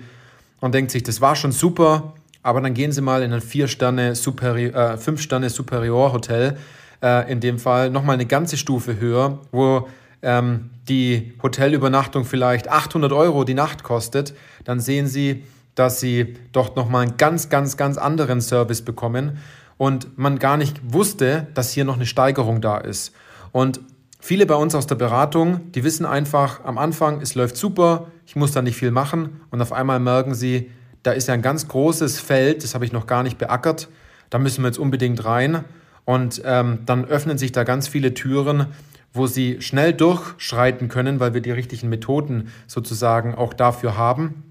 und 0.59 0.73
denkt 0.73 0.91
sich, 0.91 1.03
das 1.03 1.21
war 1.21 1.35
schon 1.35 1.51
super, 1.51 2.13
aber 2.43 2.61
dann 2.61 2.73
gehen 2.73 2.91
Sie 2.91 3.01
mal 3.01 3.23
in 3.23 3.33
ein 3.33 3.41
Vier-Sterne-Superior, 3.41 4.75
äh, 4.75 4.97
Fünf-Sterne-Superior-Hotel, 4.97 6.57
äh, 7.01 7.31
in 7.31 7.39
dem 7.39 7.59
Fall 7.59 7.89
nochmal 7.89 8.13
eine 8.13 8.25
ganze 8.25 8.57
Stufe 8.57 8.99
höher, 8.99 9.39
wo 9.51 9.87
ähm, 10.21 10.69
die 10.87 11.33
Hotelübernachtung 11.43 12.25
vielleicht 12.25 12.69
800 12.69 13.11
Euro 13.11 13.43
die 13.43 13.53
Nacht 13.53 13.83
kostet, 13.83 14.33
dann 14.63 14.79
sehen 14.79 15.07
Sie, 15.07 15.43
dass 15.75 15.99
Sie 15.99 16.35
dort 16.53 16.75
nochmal 16.75 17.03
einen 17.03 17.17
ganz, 17.17 17.49
ganz, 17.49 17.77
ganz 17.77 17.97
anderen 17.97 18.41
Service 18.41 18.81
bekommen 18.81 19.37
und 19.77 20.17
man 20.17 20.39
gar 20.39 20.57
nicht 20.57 20.79
wusste, 20.93 21.47
dass 21.53 21.71
hier 21.71 21.85
noch 21.85 21.95
eine 21.95 22.05
Steigerung 22.05 22.61
da 22.61 22.77
ist. 22.77 23.13
Und 23.51 23.79
viele 24.19 24.45
bei 24.45 24.55
uns 24.55 24.75
aus 24.75 24.87
der 24.87 24.95
Beratung, 24.95 25.71
die 25.71 25.83
wissen 25.83 26.05
einfach 26.05 26.63
am 26.63 26.77
Anfang, 26.77 27.21
es 27.21 27.35
läuft 27.35 27.57
super, 27.57 28.07
ich 28.25 28.35
muss 28.35 28.51
da 28.51 28.61
nicht 28.61 28.77
viel 28.77 28.91
machen 28.91 29.41
und 29.51 29.61
auf 29.61 29.71
einmal 29.71 29.99
merken 29.99 30.35
sie, 30.35 30.71
da 31.03 31.11
ist 31.11 31.27
ja 31.27 31.33
ein 31.33 31.41
ganz 31.41 31.67
großes 31.67 32.19
Feld, 32.19 32.63
das 32.63 32.73
habe 32.73 32.85
ich 32.85 32.91
noch 32.91 33.07
gar 33.07 33.23
nicht 33.23 33.37
beackert, 33.37 33.87
da 34.29 34.39
müssen 34.39 34.63
wir 34.63 34.67
jetzt 34.67 34.79
unbedingt 34.79 35.23
rein 35.23 35.63
und 36.05 36.41
ähm, 36.43 36.79
dann 36.85 37.05
öffnen 37.05 37.37
sich 37.37 37.51
da 37.51 37.63
ganz 37.63 37.87
viele 37.87 38.13
Türen, 38.13 38.67
wo 39.13 39.27
sie 39.27 39.61
schnell 39.61 39.93
durchschreiten 39.93 40.89
können, 40.89 41.19
weil 41.19 41.33
wir 41.33 41.41
die 41.41 41.51
richtigen 41.51 41.89
Methoden 41.89 42.51
sozusagen 42.67 43.35
auch 43.35 43.53
dafür 43.53 43.97
haben. 43.97 44.43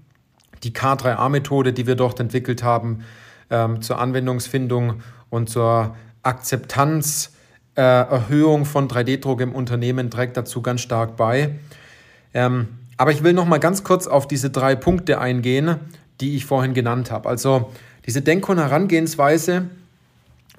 Die 0.63 0.71
K3A-Methode, 0.71 1.73
die 1.73 1.85
wir 1.85 1.95
dort 1.95 2.19
entwickelt 2.19 2.63
haben 2.63 3.03
ähm, 3.49 3.81
zur 3.81 3.99
Anwendungsfindung 3.99 5.01
und 5.29 5.49
zur 5.49 5.95
Akzeptanzerhöhung 6.23 8.61
äh, 8.61 8.65
von 8.65 8.87
3D-Druck 8.87 9.41
im 9.41 9.53
Unternehmen 9.53 10.09
trägt 10.09 10.37
dazu 10.37 10.61
ganz 10.61 10.81
stark 10.81 11.17
bei. 11.17 11.55
Ähm, 12.33 12.69
aber 12.97 13.11
ich 13.11 13.23
will 13.23 13.33
noch 13.33 13.45
mal 13.45 13.59
ganz 13.59 13.83
kurz 13.83 14.07
auf 14.07 14.27
diese 14.27 14.49
drei 14.49 14.75
Punkte 14.75 15.19
eingehen, 15.19 15.75
die 16.19 16.35
ich 16.35 16.45
vorhin 16.45 16.73
genannt 16.73 17.11
habe. 17.11 17.29
Also 17.29 17.71
diese 18.05 18.21
Denk- 18.21 18.49
und 18.49 18.57
Herangehensweise 18.57 19.69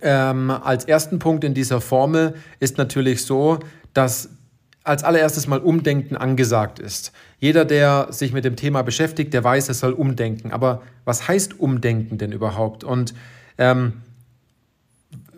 ähm, 0.01 0.51
als 0.51 0.85
ersten 0.85 1.19
Punkt 1.19 1.45
in 1.45 1.55
dieser 1.55 1.81
Formel 1.81 2.35
ist 2.61 2.79
natürlich 2.79 3.25
so, 3.25 3.59
dass 3.95 4.31
als 4.85 5.05
allererstes 5.05 5.47
mal 5.47 5.59
Umdenken 5.59 6.17
angesagt 6.17 6.79
ist. 6.79 7.13
Jeder, 7.41 7.65
der 7.65 8.09
sich 8.11 8.33
mit 8.33 8.45
dem 8.45 8.57
Thema 8.57 8.83
beschäftigt, 8.83 9.35
der 9.35 9.45
weiß, 9.45 9.69
er 9.69 9.75
soll 9.75 9.93
umdenken. 9.93 10.53
Aber 10.53 10.83
was 11.05 11.29
heißt 11.29 11.61
Umdenken 11.61 12.17
denn 12.17 12.33
überhaupt? 12.33 12.85
Und 12.85 13.13
ähm, 13.59 13.95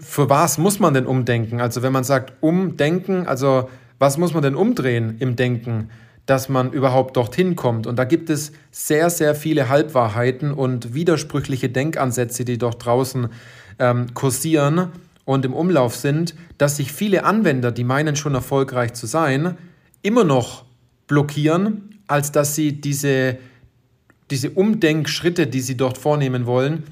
für 0.00 0.28
was 0.28 0.59
muss 0.59 0.80
man 0.80 0.95
denn 0.95 1.07
umdenken? 1.07 1.61
Also 1.61 1.83
wenn 1.83 1.92
man 1.92 2.04
sagt 2.04 2.33
umdenken, 2.40 3.26
also 3.26 3.69
was 3.99 4.19
muss 4.19 4.35
man 4.35 4.42
denn 4.42 4.54
umdrehen 4.54 5.16
im 5.19 5.37
Denken? 5.37 5.90
dass 6.26 6.49
man 6.49 6.71
überhaupt 6.71 7.16
dorthin 7.16 7.57
kommt. 7.57 7.88
Und 7.88 7.99
da 7.99 8.04
gibt 8.04 8.30
es 8.30 8.52
sehr, 8.71 9.11
sehr 9.11 9.35
viele 9.35 9.69
Halbwahrheiten 9.69 10.52
und 10.52 10.95
widersprüchliche 10.95 11.71
Denkansätze, 11.71 12.45
die 12.45 12.57
dort 12.57 12.85
draußen 12.85 13.28
ähm, 13.80 14.14
kursieren 14.14 14.92
und 15.25 15.45
im 15.45 15.52
Umlauf 15.52 15.97
sind, 15.97 16.37
dass 16.57 16.76
sich 16.76 16.92
viele 16.92 17.25
Anwender, 17.25 17.73
die 17.73 17.83
meinen 17.83 18.14
schon 18.14 18.35
erfolgreich 18.35 18.92
zu 18.92 19.07
sein, 19.07 19.57
immer 20.02 20.23
noch 20.23 20.64
blockieren, 21.09 21.99
als 22.07 22.30
dass 22.30 22.54
sie 22.54 22.80
diese, 22.80 23.38
diese 24.30 24.50
Umdenkschritte, 24.50 25.49
die 25.49 25.61
sie 25.61 25.76
dort 25.76 25.99
vornehmen 25.99 26.47
wollen, 26.47 26.85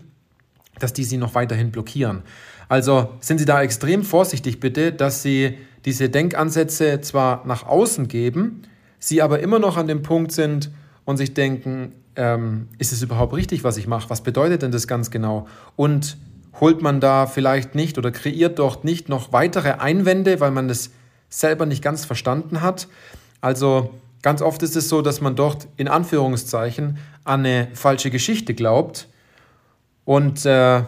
dass 0.79 0.93
die 0.93 1.05
sie 1.05 1.17
noch 1.17 1.35
weiterhin 1.35 1.71
blockieren. 1.71 2.23
Also 2.69 3.15
sind 3.21 3.39
Sie 3.39 3.47
da 3.47 3.63
extrem 3.63 4.05
vorsichtig 4.05 4.61
bitte, 4.61 4.93
dass 4.93 5.23
Sie 5.23 5.57
diese 5.85 6.11
Denkansätze 6.11 7.01
zwar 7.01 7.47
nach 7.47 7.67
außen 7.67 8.09
geben, 8.09 8.63
sie 8.99 9.23
aber 9.23 9.41
immer 9.41 9.59
noch 9.59 9.77
an 9.77 9.87
dem 9.87 10.03
Punkt 10.03 10.33
sind 10.33 10.71
und 11.05 11.17
sich 11.17 11.35
denken, 11.35 11.93
ähm, 12.17 12.69
ist 12.79 12.93
es 12.93 13.03
überhaupt 13.03 13.35
richtig, 13.35 13.65
was 13.65 13.77
ich 13.77 13.87
mache? 13.87 14.11
Was 14.11 14.23
bedeutet 14.23 14.63
denn 14.63 14.73
das 14.73 14.87
ganz 14.87 15.11
genau? 15.11 15.47
Und 15.77 16.17
holt 16.61 16.83
man 16.83 17.01
da 17.01 17.27
vielleicht 17.27 17.75
nicht 17.75 17.97
oder 17.99 18.11
kreiert 18.11 18.59
dort 18.59 18.85
nicht 18.85 19.09
noch 19.09 19.33
weitere 19.33 19.73
Einwände, 19.73 20.41
weil 20.41 20.51
man 20.51 20.69
das 20.69 20.91
selber 21.31 21.67
nicht 21.67 21.83
ganz 21.83 22.05
verstanden 22.05 22.61
hat? 22.61 22.89
Also 23.41 23.95
ganz 24.23 24.43
oft 24.43 24.63
ist 24.63 24.75
es 24.75 24.89
so, 24.89 25.01
dass 25.01 25.21
man 25.21 25.37
dort 25.37 25.69
in 25.77 25.87
Anführungszeichen 25.87 26.99
an 27.25 27.41
eine 27.41 27.69
falsche 27.75 28.11
Geschichte 28.11 28.55
glaubt 28.55 29.09
und 30.09 30.47
äh, 30.47 30.85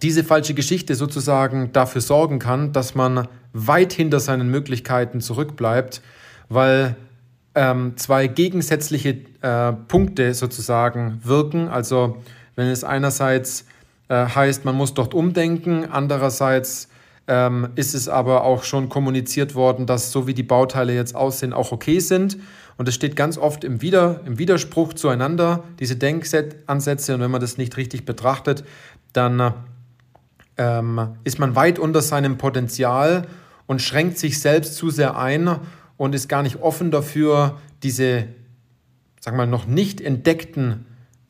diese 0.00 0.24
falsche 0.24 0.54
Geschichte 0.54 0.94
sozusagen 0.94 1.70
dafür 1.74 2.00
sorgen 2.00 2.38
kann, 2.38 2.72
dass 2.72 2.94
man 2.94 3.28
weit 3.52 3.92
hinter 3.92 4.20
seinen 4.20 4.50
Möglichkeiten 4.50 5.20
zurückbleibt, 5.20 6.00
weil 6.48 6.96
ähm, 7.54 7.98
zwei 7.98 8.26
gegensätzliche 8.26 9.18
äh, 9.42 9.72
Punkte 9.86 10.32
sozusagen 10.32 11.20
wirken. 11.24 11.68
Also 11.68 12.16
wenn 12.56 12.68
es 12.68 12.84
einerseits 12.84 13.66
äh, 14.08 14.24
heißt, 14.24 14.64
man 14.64 14.76
muss 14.76 14.94
dort 14.94 15.12
umdenken, 15.12 15.84
andererseits 15.84 16.88
ähm, 17.28 17.68
ist 17.74 17.94
es 17.94 18.08
aber 18.08 18.44
auch 18.44 18.64
schon 18.64 18.88
kommuniziert 18.88 19.54
worden, 19.54 19.84
dass 19.84 20.10
so 20.10 20.26
wie 20.26 20.32
die 20.32 20.42
Bauteile 20.42 20.94
jetzt 20.94 21.14
aussehen, 21.14 21.52
auch 21.52 21.70
okay 21.70 21.98
sind. 21.98 22.38
Und 22.80 22.88
es 22.88 22.94
steht 22.94 23.14
ganz 23.14 23.36
oft 23.36 23.62
im, 23.62 23.82
Wider, 23.82 24.22
im 24.24 24.38
Widerspruch 24.38 24.94
zueinander, 24.94 25.64
diese 25.80 25.96
Denkansätze. 25.96 27.14
Und 27.14 27.20
wenn 27.20 27.30
man 27.30 27.42
das 27.42 27.58
nicht 27.58 27.76
richtig 27.76 28.06
betrachtet, 28.06 28.64
dann 29.12 29.52
ähm, 30.56 31.08
ist 31.22 31.38
man 31.38 31.54
weit 31.56 31.78
unter 31.78 32.00
seinem 32.00 32.38
Potenzial 32.38 33.26
und 33.66 33.82
schränkt 33.82 34.16
sich 34.16 34.40
selbst 34.40 34.76
zu 34.76 34.88
sehr 34.88 35.18
ein 35.18 35.56
und 35.98 36.14
ist 36.14 36.30
gar 36.30 36.42
nicht 36.42 36.62
offen 36.62 36.90
dafür, 36.90 37.58
diese, 37.82 38.28
sag 39.20 39.36
mal, 39.36 39.46
noch 39.46 39.66
nicht 39.66 40.00
entdeckten 40.00 40.86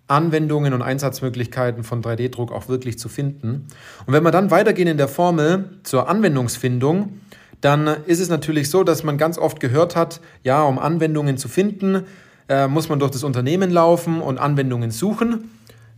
Anwendungen 0.06 0.72
und 0.72 0.82
Einsatzmöglichkeiten 0.82 1.82
von 1.82 2.00
3D-Druck 2.00 2.52
auch 2.52 2.68
wirklich 2.68 2.96
zu 2.96 3.08
finden. 3.08 3.66
Und 4.06 4.12
wenn 4.12 4.22
wir 4.22 4.30
dann 4.30 4.52
weitergehen 4.52 4.86
in 4.86 4.98
der 4.98 5.08
Formel 5.08 5.80
zur 5.82 6.08
Anwendungsfindung, 6.08 7.18
dann 7.60 7.86
ist 8.06 8.20
es 8.20 8.28
natürlich 8.28 8.70
so, 8.70 8.84
dass 8.84 9.02
man 9.02 9.18
ganz 9.18 9.38
oft 9.38 9.60
gehört 9.60 9.96
hat, 9.96 10.20
ja, 10.42 10.62
um 10.62 10.78
Anwendungen 10.78 11.36
zu 11.36 11.48
finden, 11.48 12.04
äh, 12.48 12.66
muss 12.66 12.88
man 12.88 12.98
durch 12.98 13.10
das 13.10 13.22
Unternehmen 13.22 13.70
laufen 13.70 14.20
und 14.20 14.38
Anwendungen 14.38 14.90
suchen. 14.90 15.50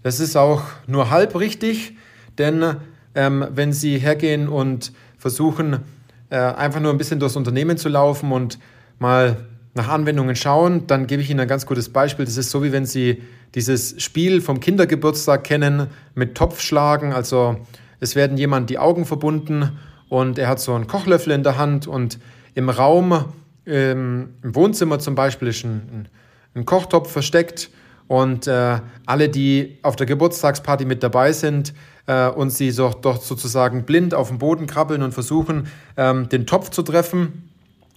Das 0.03 0.21
ist 0.21 0.37
auch 0.37 0.63
nur 0.87 1.11
halb 1.11 1.39
richtig, 1.39 1.97
denn 2.39 2.77
ähm, 3.15 3.47
wenn 3.55 3.73
Sie 3.73 3.99
hergehen 3.99 4.49
und 4.49 4.93
versuchen, 5.19 5.79
äh, 6.31 6.37
einfach 6.37 6.81
nur 6.81 6.91
ein 6.91 6.99
bisschen 6.99 7.21
durchs 7.21 7.37
Unternehmen 7.37 7.77
zu 7.77 7.89
laufen 7.89 8.33
und 8.33 8.59
mal 8.99 9.37
nach 9.75 9.89
Anwendungen 9.89 10.35
schauen, 10.35 10.87
dann 10.87 11.07
gebe 11.07 11.23
ich 11.23 11.31
Ihnen 11.31 11.41
ein 11.41 11.49
ganz 11.49 11.67
gutes 11.67 11.89
Beispiel. 11.91 12.25
Das 12.25 12.37
ist 12.37 12.51
so, 12.51 12.63
wie 12.63 12.73
wenn 12.73 12.85
Sie 12.85 13.23
dieses 13.55 14.03
Spiel 14.03 14.41
vom 14.41 14.61
Kindergeburtstag 14.61 15.45
kennen 15.45 15.89
mit 16.15 16.35
Topfschlagen. 16.35 17.13
Also 17.13 17.57
es 18.01 18.17
werden 18.17 18.37
jemand 18.37 18.71
die 18.71 18.79
Augen 18.79 19.05
verbunden 19.05 19.79
und 20.13 20.39
er 20.39 20.47
hat 20.47 20.61
so 20.61 20.75
einen 20.75 20.87
Kochlöffel 20.89 21.33
in 21.33 21.43
der 21.43 21.57
Hand 21.57 21.87
und 21.87 22.19
im 22.55 22.69
Raum, 22.69 23.33
ähm, 23.65 24.35
im 24.43 24.55
Wohnzimmer 24.55 24.99
zum 24.99 25.15
Beispiel, 25.15 25.49
ist 25.49 25.65
ein, 25.65 26.07
ein 26.55 26.67
Kochtopf 26.67 27.11
versteckt. 27.11 27.71
Und 28.09 28.47
äh, 28.47 28.81
alle, 29.07 29.31
die 29.31 29.79
auf 29.81 29.97
der 29.97 30.05
Geburtstagsparty 30.05 30.85
mit 30.85 31.03
dabei 31.03 31.33
sind, 31.33 31.73
äh, 32.07 32.29
und 32.29 32.51
sie 32.51 32.73
so, 32.73 32.91
doch 32.91 33.23
sozusagen 33.23 33.85
blind 33.85 34.13
auf 34.13 34.29
dem 34.29 34.37
Boden 34.37 34.67
krabbeln 34.67 35.01
und 35.01 35.15
versuchen, 35.15 35.69
ähm, 35.97 36.29
den 36.29 36.47
Topf 36.47 36.69
zu 36.69 36.83
treffen, 36.83 37.49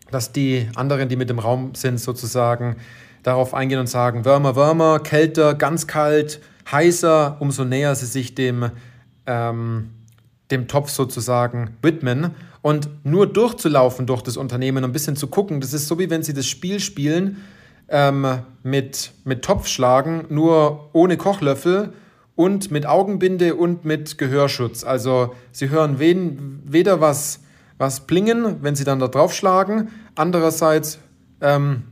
dass 0.09 0.31
die 0.31 0.69
anderen, 0.75 1.09
die 1.09 1.17
mit 1.17 1.29
im 1.29 1.39
Raum 1.39 1.75
sind, 1.75 1.99
sozusagen 1.99 2.77
darauf 3.23 3.53
eingehen 3.53 3.79
und 3.81 3.87
sagen, 3.87 4.23
Wärmer, 4.23 4.55
wärmer, 4.55 4.99
kälter, 4.99 5.53
ganz 5.53 5.85
kalt, 5.85 6.39
heißer, 6.71 7.35
umso 7.41 7.65
näher 7.65 7.93
sie 7.93 8.05
sich 8.05 8.35
dem, 8.35 8.71
ähm, 9.25 9.89
dem 10.51 10.67
Topf 10.67 10.89
sozusagen 10.89 11.77
widmen. 11.81 12.31
Und 12.61 12.89
nur 13.03 13.27
durchzulaufen 13.27 14.05
durch 14.07 14.21
das 14.21 14.37
Unternehmen 14.37 14.83
und 14.83 14.89
ein 14.89 14.93
bisschen 14.93 15.15
zu 15.15 15.27
gucken, 15.27 15.61
das 15.61 15.73
ist 15.73 15.87
so 15.87 15.99
wie 15.99 16.09
wenn 16.09 16.23
sie 16.23 16.33
das 16.33 16.47
Spiel 16.47 16.79
spielen 16.79 17.37
ähm, 17.89 18.39
mit, 18.63 19.11
mit 19.23 19.43
Topfschlagen, 19.43 20.25
nur 20.29 20.89
ohne 20.93 21.17
Kochlöffel 21.17 21.93
und 22.35 22.71
mit 22.71 22.85
Augenbinde 22.85 23.55
und 23.55 23.85
mit 23.85 24.17
Gehörschutz. 24.17 24.83
Also 24.83 25.35
sie 25.51 25.69
hören 25.69 25.99
wen, 25.99 26.61
weder 26.65 27.01
was, 27.01 27.41
was 27.77 28.07
blingen, 28.07 28.57
wenn 28.61 28.75
sie 28.75 28.83
dann 28.83 28.99
da 28.99 29.07
drauf 29.07 29.33
schlagen, 29.33 29.89
andererseits 30.15 30.99
ähm, 31.41 31.83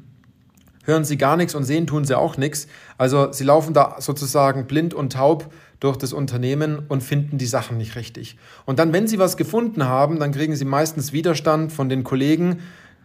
hören 0.84 1.06
sie 1.06 1.18
gar 1.18 1.38
nichts 1.38 1.56
und 1.56 1.64
sehen 1.64 1.88
tun 1.88 2.06
sie 2.06 2.18
auch 2.18 2.38
nichts. 2.38 2.68
Also 2.98 3.32
sie 3.32 3.44
laufen 3.44 3.74
da 3.74 3.96
sozusagen 4.00 4.66
blind 4.66 4.94
und 4.94 5.14
taub 5.14 5.52
durch 5.80 5.98
das 5.98 6.14
Unternehmen 6.14 6.84
und 6.88 7.04
finden 7.04 7.38
die 7.38 7.46
Sachen 7.46 7.78
nicht 7.78 7.96
richtig. 7.96 8.38
Und 8.66 8.80
dann, 8.80 8.94
wenn 8.94 9.08
sie 9.08 9.20
was 9.20 9.36
gefunden 9.36 9.86
haben, 9.86 10.20
dann 10.20 10.32
kriegen 10.32 10.56
sie 10.56 10.66
meistens 10.66 11.12
Widerstand 11.12 11.74
von 11.74 11.90
den 11.90 12.04
Kollegen 12.04 12.60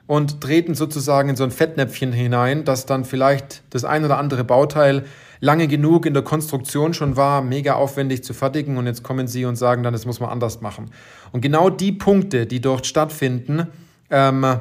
und 0.06 0.40
treten 0.40 0.74
sozusagen 0.74 1.28
in 1.28 1.36
so 1.36 1.44
ein 1.44 1.50
Fettnäpfchen 1.50 2.12
hinein, 2.12 2.64
dass 2.64 2.86
dann 2.86 3.04
vielleicht 3.04 3.62
das 3.70 3.84
ein 3.84 4.04
oder 4.04 4.18
andere 4.18 4.44
Bauteil 4.44 5.04
lange 5.40 5.68
genug 5.68 6.06
in 6.06 6.14
der 6.14 6.22
Konstruktion 6.22 6.94
schon 6.94 7.16
war, 7.16 7.42
mega 7.42 7.74
aufwendig 7.74 8.24
zu 8.24 8.32
fertigen 8.32 8.76
und 8.76 8.86
jetzt 8.86 9.02
kommen 9.02 9.28
sie 9.28 9.44
und 9.44 9.56
sagen 9.56 9.82
dann, 9.82 9.92
das 9.92 10.06
muss 10.06 10.18
man 10.20 10.30
anders 10.30 10.60
machen. 10.60 10.90
Und 11.30 11.42
genau 11.42 11.70
die 11.70 11.92
Punkte, 11.92 12.46
die 12.46 12.60
dort 12.60 12.86
stattfinden, 12.86 13.66
ähm, 14.10 14.60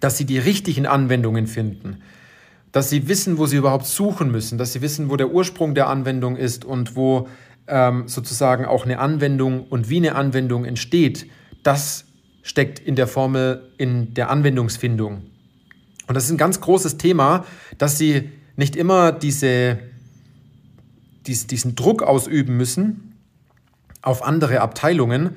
dass 0.00 0.16
sie 0.16 0.24
die 0.24 0.38
richtigen 0.38 0.86
Anwendungen 0.86 1.46
finden, 1.46 2.02
dass 2.72 2.88
sie 2.88 3.06
wissen, 3.06 3.38
wo 3.38 3.46
sie 3.46 3.56
überhaupt 3.56 3.86
suchen 3.86 4.30
müssen, 4.30 4.58
dass 4.58 4.72
sie 4.72 4.80
wissen, 4.80 5.10
wo 5.10 5.16
der 5.16 5.30
Ursprung 5.30 5.74
der 5.74 5.88
Anwendung 5.88 6.36
ist 6.36 6.64
und 6.64 6.96
wo 6.96 7.28
ähm, 7.68 8.08
sozusagen 8.08 8.64
auch 8.64 8.84
eine 8.84 8.98
Anwendung 8.98 9.66
und 9.68 9.88
wie 9.90 9.98
eine 9.98 10.14
Anwendung 10.14 10.64
entsteht, 10.64 11.26
das 11.62 12.06
steckt 12.42 12.78
in 12.80 12.96
der 12.96 13.06
Formel 13.06 13.70
in 13.76 14.14
der 14.14 14.30
Anwendungsfindung. 14.30 15.22
Und 16.08 16.14
das 16.14 16.24
ist 16.24 16.30
ein 16.30 16.38
ganz 16.38 16.60
großes 16.60 16.98
Thema, 16.98 17.44
dass 17.78 17.98
sie 17.98 18.30
nicht 18.56 18.74
immer 18.74 19.12
diese, 19.12 19.78
dies, 21.26 21.46
diesen 21.46 21.76
Druck 21.76 22.02
ausüben 22.02 22.56
müssen 22.56 23.16
auf 24.02 24.24
andere 24.24 24.60
Abteilungen 24.60 25.36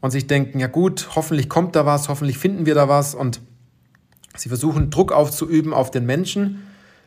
und 0.00 0.10
sich 0.10 0.26
denken, 0.26 0.58
ja 0.60 0.68
gut, 0.68 1.10
hoffentlich 1.14 1.48
kommt 1.48 1.76
da 1.76 1.84
was, 1.84 2.08
hoffentlich 2.08 2.38
finden 2.38 2.64
wir 2.64 2.74
da 2.74 2.88
was 2.88 3.14
und 3.14 3.40
sie 4.36 4.48
versuchen 4.48 4.90
Druck 4.90 5.12
aufzuüben 5.12 5.74
auf 5.74 5.90
den 5.90 6.06
Menschen, 6.06 6.62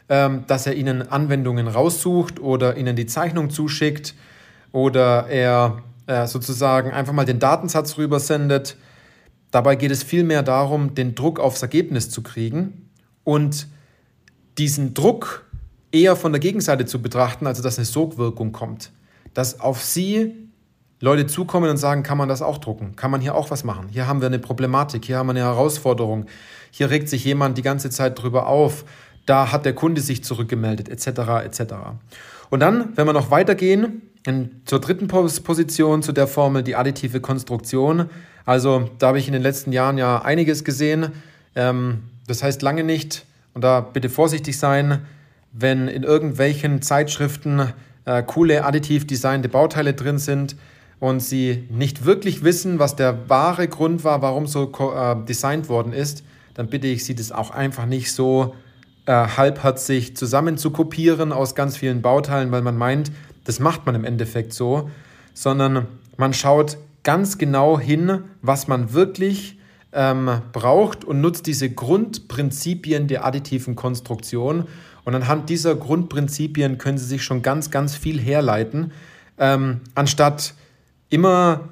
dass 0.10 0.66
er 0.66 0.74
ihnen 0.74 1.08
Anwendungen 1.08 1.68
raussucht 1.68 2.40
oder 2.40 2.78
ihnen 2.78 2.96
die 2.96 3.06
Zeichnung 3.06 3.52
zuschickt 3.52 4.16
oder 4.72 5.28
er 5.28 5.84
äh, 6.08 6.26
sozusagen 6.26 6.92
einfach 6.92 7.14
mal 7.14 7.26
den 7.26 7.38
Datensatz 7.38 7.98
rübersendet. 7.98 8.76
Dabei 9.52 9.76
geht 9.76 9.92
es 9.92 10.02
vielmehr 10.02 10.42
darum, 10.42 10.96
den 10.96 11.14
Druck 11.14 11.40
aufs 11.40 11.62
Ergebnis 11.62 12.10
zu 12.10 12.24
kriegen 12.24 12.90
und 13.24 13.68
diesen 14.58 14.96
Druck 14.96 15.46
eher 15.92 16.16
von 16.16 16.32
der 16.32 16.40
Gegenseite 16.40 16.86
zu 16.86 17.02
betrachten, 17.02 17.46
also 17.46 17.62
dass 17.62 17.78
eine 17.78 17.86
Sogwirkung 17.86 18.52
kommt. 18.52 18.92
Dass 19.36 19.60
auf 19.60 19.84
sie 19.84 20.34
Leute 21.00 21.28
zukommen 21.28 21.70
und 21.70 21.78
sagen, 21.78 22.04
kann 22.04 22.18
man 22.18 22.28
das 22.28 22.42
auch 22.42 22.58
drucken? 22.58 22.96
Kann 22.96 23.12
man 23.12 23.22
hier 23.22 23.36
auch 23.36 23.52
was 23.52 23.64
machen? 23.64 23.88
Hier 23.90 24.08
haben 24.08 24.22
wir 24.22 24.28
eine 24.28 24.40
Problematik, 24.40 25.06
hier 25.06 25.18
haben 25.18 25.28
wir 25.28 25.32
eine 25.32 25.42
Herausforderung, 25.42 26.26
hier 26.72 26.90
regt 26.90 27.10
sich 27.10 27.24
jemand 27.24 27.58
die 27.58 27.62
ganze 27.62 27.90
Zeit 27.90 28.22
drüber 28.22 28.48
auf, 28.48 28.84
da 29.30 29.52
hat 29.52 29.66
der 29.66 29.74
Kunde 29.74 30.02
sich 30.02 30.24
zurückgemeldet, 30.24 30.90
etc. 30.90 31.46
etc. 31.46 31.74
Und 32.50 32.62
dann, 32.62 32.98
wenn 32.98 33.06
wir 33.06 33.14
noch 33.14 33.30
weitergehen, 33.32 34.02
in, 34.26 34.62
zur 34.66 34.82
dritten 34.82 35.08
Position 35.08 36.02
zu 36.02 36.12
der 36.12 36.28
Formel, 36.28 36.64
die 36.64 36.76
additive 36.76 37.22
Konstruktion. 37.22 38.10
Also 38.46 38.90
da 39.00 39.08
habe 39.08 39.20
ich 39.20 39.28
in 39.28 39.34
den 39.34 39.42
letzten 39.42 39.72
Jahren 39.72 39.98
ja 39.98 40.22
einiges 40.22 40.64
gesehen. 40.64 41.12
Ähm, 41.56 42.04
das 42.28 42.44
heißt 42.44 42.62
lange 42.62 42.84
nicht, 42.84 43.26
und 43.54 43.64
da 43.64 43.82
bitte 43.82 44.10
vorsichtig 44.10 44.58
sein, 44.58 45.06
wenn 45.52 45.88
in 45.88 46.04
irgendwelchen 46.04 46.82
Zeitschriften 46.82 47.74
äh, 48.06 48.24
coole 48.24 48.66
additiv 48.66 49.08
designte 49.08 49.50
Bauteile 49.50 49.94
drin 49.94 50.18
sind 50.18 50.56
und 51.00 51.22
sie 51.22 51.68
nicht 51.70 52.06
wirklich 52.06 52.44
wissen, 52.44 52.80
was 52.80 52.96
der 52.96 53.30
wahre 53.30 53.68
Grund 53.68 54.04
war, 54.04 54.22
warum 54.22 54.48
so 54.48 54.72
äh, 54.94 55.16
designt 55.26 55.70
worden 55.70 55.94
ist, 55.94 56.24
dann 56.54 56.68
bitte 56.68 56.88
ich 56.88 57.06
Sie, 57.06 57.16
das 57.16 57.32
auch 57.32 57.52
einfach 57.52 57.86
nicht 57.86 58.12
so 58.12 58.54
äh, 59.10 59.28
halbherzig 59.38 60.16
zusammen 60.16 60.60
zu 60.60 60.70
kopieren 60.70 61.34
aus 61.34 61.56
ganz 61.56 61.78
vielen 61.78 62.04
Bauteilen, 62.04 62.52
weil 62.52 62.62
man 62.62 62.78
meint, 62.78 63.12
das 63.44 63.60
macht 63.60 63.88
man 63.88 63.96
im 63.96 64.06
Endeffekt 64.06 64.54
so, 64.54 64.92
sondern 65.34 65.88
man 66.18 66.32
schaut 66.32 66.78
ganz 67.02 67.40
genau 67.40 67.80
hin, 67.80 68.22
was 68.44 68.68
man 68.68 68.94
wirklich 68.94 69.58
ähm, 69.94 70.30
braucht 70.54 71.06
und 71.06 71.22
nutzt 71.22 71.48
diese 71.48 71.72
Grundprinzipien 71.72 73.08
der 73.08 73.26
additiven 73.26 73.76
Konstruktion. 73.76 74.68
Und 75.06 75.16
anhand 75.16 75.50
dieser 75.50 75.74
Grundprinzipien 75.74 76.78
können 76.78 77.00
Sie 77.00 77.08
sich 77.08 77.24
schon 77.24 77.42
ganz, 77.42 77.72
ganz 77.72 77.96
viel 77.96 78.20
herleiten, 78.20 78.92
ähm, 79.40 79.82
anstatt 79.96 80.54
immer 81.10 81.70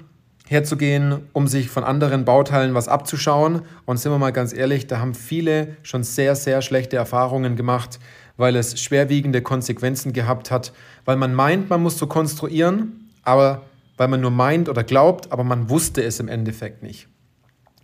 herzugehen, 0.47 1.27
um 1.33 1.47
sich 1.47 1.69
von 1.69 1.83
anderen 1.83 2.25
Bauteilen 2.25 2.73
was 2.73 2.87
abzuschauen. 2.87 3.61
Und 3.85 3.97
sind 3.97 4.11
wir 4.11 4.17
mal 4.17 4.31
ganz 4.31 4.53
ehrlich, 4.53 4.87
da 4.87 4.99
haben 4.99 5.13
viele 5.13 5.75
schon 5.83 6.03
sehr, 6.03 6.35
sehr 6.35 6.61
schlechte 6.61 6.95
Erfahrungen 6.95 7.55
gemacht, 7.55 7.99
weil 8.37 8.55
es 8.55 8.79
schwerwiegende 8.79 9.41
Konsequenzen 9.41 10.13
gehabt 10.13 10.51
hat, 10.51 10.71
weil 11.05 11.17
man 11.17 11.33
meint, 11.33 11.69
man 11.69 11.81
muss 11.81 11.97
so 11.97 12.07
konstruieren, 12.07 13.09
aber 13.23 13.63
weil 13.97 14.07
man 14.07 14.21
nur 14.21 14.31
meint 14.31 14.69
oder 14.69 14.83
glaubt, 14.83 15.31
aber 15.31 15.43
man 15.43 15.69
wusste 15.69 16.03
es 16.03 16.19
im 16.19 16.27
Endeffekt 16.27 16.83
nicht. 16.83 17.07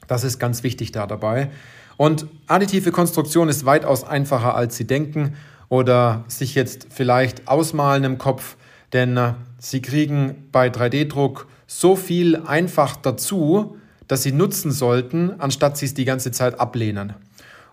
Das 0.07 0.23
ist 0.23 0.39
ganz 0.39 0.63
wichtig 0.63 0.91
da 0.91 1.07
dabei. 1.07 1.49
Und 1.97 2.27
additive 2.47 2.91
Konstruktion 2.91 3.49
ist 3.49 3.65
weitaus 3.65 4.03
einfacher, 4.03 4.55
als 4.55 4.77
Sie 4.77 4.85
denken 4.85 5.35
oder 5.69 6.23
sich 6.27 6.55
jetzt 6.55 6.87
vielleicht 6.91 7.47
ausmalen 7.47 8.03
im 8.03 8.17
Kopf, 8.17 8.57
denn 8.93 9.17
äh, 9.17 9.33
Sie 9.57 9.81
kriegen 9.81 10.49
bei 10.51 10.67
3D-Druck 10.67 11.47
so 11.79 11.95
viel 11.95 12.35
einfach 12.35 12.95
dazu, 12.95 13.77
dass 14.07 14.23
Sie 14.23 14.31
nutzen 14.31 14.71
sollten, 14.71 15.39
anstatt 15.39 15.77
Sie 15.77 15.85
es 15.85 15.93
die 15.93 16.05
ganze 16.05 16.31
Zeit 16.31 16.59
ablehnen. 16.59 17.13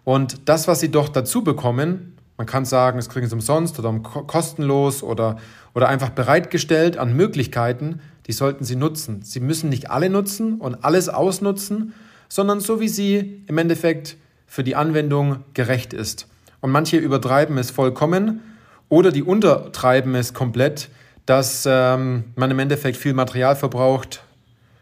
Und 0.05 0.49
das, 0.49 0.69
was 0.69 0.81
Sie 0.81 0.91
doch 0.91 1.09
dazu 1.09 1.45
bekommen, 1.45 2.17
man 2.37 2.47
kann 2.47 2.65
sagen, 2.65 2.99
es 2.99 3.09
kriegen 3.09 3.29
Sie 3.29 3.35
umsonst 3.35 3.79
oder 3.79 3.93
kostenlos 4.01 5.03
oder, 5.03 5.37
oder 5.75 5.89
einfach 5.89 6.11
bereitgestellt 6.11 6.97
an 6.97 7.15
Möglichkeiten, 7.15 8.01
die 8.27 8.33
sollten 8.33 8.65
Sie 8.65 8.77
nutzen. 8.77 9.23
Sie 9.23 9.41
müssen 9.41 9.69
nicht 9.69 9.91
alle 9.91 10.09
nutzen 10.09 10.61
und 10.61 10.85
alles 10.85 11.09
ausnutzen, 11.09 11.93
sondern 12.31 12.61
so 12.61 12.81
wie 12.81 12.89
sie 12.89 13.43
im 13.47 13.59
Endeffekt 13.59 14.17
für 14.47 14.65
die 14.65 14.77
Anwendung 14.77 15.45
gerecht 15.53 15.93
ist. 15.93 16.27
Und 16.61 16.71
manche 16.71 16.97
übertreiben 16.97 17.59
es 17.59 17.71
vollkommen 17.71 18.41
oder 18.89 19.11
die 19.11 19.23
untertreiben 19.23 20.15
es 20.15 20.33
komplett, 20.33 20.89
dass 21.27 21.65
ähm, 21.67 22.25
man 22.37 22.51
im 22.51 22.59
Endeffekt 22.59 22.97
viel 22.97 23.15
Material 23.15 23.57
verbraucht, 23.57 24.23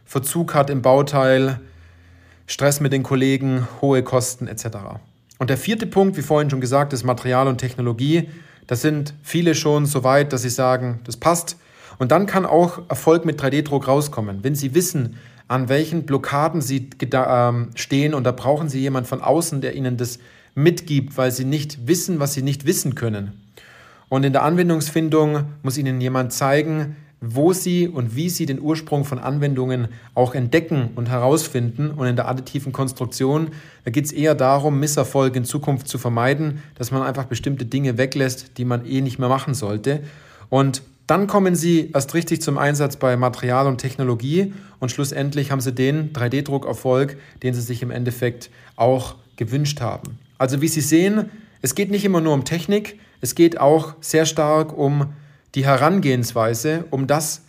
Verzug 0.05 0.55
hat 0.55 0.71
im 0.71 0.83
Bauteil, 0.83 1.61
Stress 2.47 2.81
mit 2.81 2.93
den 2.93 3.03
Kollegen, 3.03 3.69
hohe 3.83 4.03
Kosten 4.03 4.49
etc. 4.49 4.67
Und 5.39 5.51
der 5.51 5.59
vierte 5.59 5.87
Punkt, 5.87 6.17
wie 6.17 6.23
vorhin 6.23 6.49
schon 6.49 6.61
gesagt, 6.61 6.93
ist 6.93 7.05
Material 7.05 7.47
und 7.47 7.59
Technologie. 7.59 8.31
Da 8.67 8.75
sind 8.75 9.15
viele 9.23 9.55
schon 9.55 9.85
so 9.85 10.05
weit, 10.05 10.33
dass 10.33 10.43
sie 10.43 10.49
sagen, 10.49 11.01
das 11.05 11.19
passt. 11.19 11.57
Und 11.99 12.11
dann 12.11 12.27
kann 12.27 12.47
auch 12.47 12.81
Erfolg 12.89 13.25
mit 13.25 13.41
3D-Druck 13.41 13.87
rauskommen. 13.87 14.39
Wenn 14.43 14.55
Sie 14.55 14.75
wissen, 14.75 15.19
an 15.49 15.71
welchen 15.71 16.05
Blockaden 16.05 16.61
sie 16.61 16.91
ähm, 17.03 17.71
stehen 17.75 18.15
und 18.15 18.25
da 18.25 18.33
brauchen 18.33 18.69
sie 18.69 18.81
jemanden 18.81 19.09
von 19.09 19.23
außen, 19.23 19.63
der 19.63 19.75
ihnen 19.75 19.97
das 19.97 20.19
mitgibt, 20.55 21.17
weil 21.17 21.33
sie 21.33 21.47
nicht 21.47 21.89
wissen, 21.89 22.21
was 22.21 22.35
sie 22.35 22.43
nicht 22.43 22.67
wissen 22.67 22.95
können. 22.95 23.33
Und 24.09 24.25
in 24.25 24.33
der 24.33 24.43
Anwendungsfindung 24.43 25.45
muss 25.63 25.79
ihnen 25.79 26.01
jemand 26.01 26.33
zeigen, 26.33 26.97
wo 27.21 27.53
sie 27.53 27.89
und 27.89 28.15
wie 28.15 28.31
sie 28.31 28.47
den 28.47 28.61
Ursprung 28.61 29.05
von 29.05 29.19
Anwendungen 29.19 29.89
auch 30.15 30.35
entdecken 30.35 30.91
und 30.95 31.09
herausfinden. 31.09 31.91
Und 31.91 32.07
in 32.07 32.17
der 32.17 32.29
additiven 32.29 32.73
Konstruktion, 32.73 33.49
da 33.85 33.91
geht 33.91 34.05
es 34.05 34.13
eher 34.13 34.35
darum, 34.35 34.79
Misserfolge 34.79 35.39
in 35.39 35.45
Zukunft 35.45 35.89
zu 35.89 35.99
vermeiden, 35.99 36.63
dass 36.77 36.91
man 36.93 37.03
einfach 37.03 37.25
bestimmte 37.25 37.67
Dinge 37.67 37.99
weglässt, 37.99 38.57
die 38.57 38.65
man 38.65 38.87
eh 38.87 39.01
nicht 39.01 39.19
mehr 39.19 39.29
machen 39.29 39.55
sollte. 39.55 40.03
Und 40.49 40.83
dann 41.09 41.27
kommen 41.27 41.55
sie 41.55 41.91
erst 41.93 42.15
richtig 42.15 42.43
zum 42.43 42.59
Einsatz 42.59 42.97
bei 42.97 43.17
Material 43.17 43.67
und 43.67 43.79
Technologie 43.79 44.53
und 44.79 44.91
schlussendlich 44.91 45.51
haben 45.51 45.63
sie 45.63 45.73
den 45.73 46.13
3D-Druckerfolg, 46.13 47.17
den 47.43 47.55
sie 47.55 47.63
sich 47.63 47.83
im 47.83 47.91
Endeffekt 47.91 48.51
auch 48.77 49.17
gewünscht 49.37 49.81
haben. 49.81 50.19
Also 50.37 50.61
wie 50.61 50.69
Sie 50.69 50.83
sehen, 50.83 51.31
es 51.63 51.75
geht 51.75 51.91
nicht 51.91 52.05
immer 52.05 52.21
nur 52.21 52.35
um 52.35 52.45
Technik, 52.45 53.01
es 53.21 53.35
geht 53.35 53.61
auch 53.61 53.95
sehr 54.01 54.27
stark 54.27 54.77
um 54.77 55.13
die 55.55 55.65
Herangehensweise, 55.65 56.85
um 56.91 57.07
das 57.07 57.43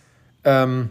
ähm, 0.44 0.90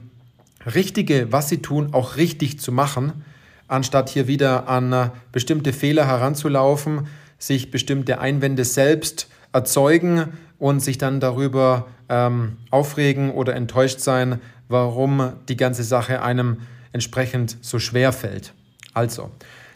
Richtige, 0.66 1.32
was 1.32 1.50
Sie 1.50 1.62
tun, 1.62 1.90
auch 1.94 2.18
richtig 2.18 2.60
zu 2.60 2.72
machen, 2.72 3.24
anstatt 3.68 4.10
hier 4.10 4.28
wieder 4.28 4.68
an 4.68 4.94
äh, 4.94 5.10
bestimmte 5.32 5.74
Fehler 5.74 6.08
heranzulaufen, 6.08 7.08
sich 7.38 7.72
bestimmte 7.72 8.20
Einwände 8.20 8.66
selbst 8.66 9.28
erzeugen 9.54 10.34
und 10.60 10.82
sich 10.82 10.98
dann 10.98 11.20
darüber 11.20 11.88
ähm, 12.10 12.58
aufregen 12.70 13.32
oder 13.32 13.56
enttäuscht 13.56 14.00
sein, 14.00 14.42
warum 14.68 15.34
die 15.48 15.58
ganze 15.58 15.84
Sache 15.84 16.22
einem 16.22 16.58
entsprechend 16.92 17.58
so 17.62 17.80
schwer 17.80 18.12
fällt. 18.12 18.54
Also, 18.94 19.32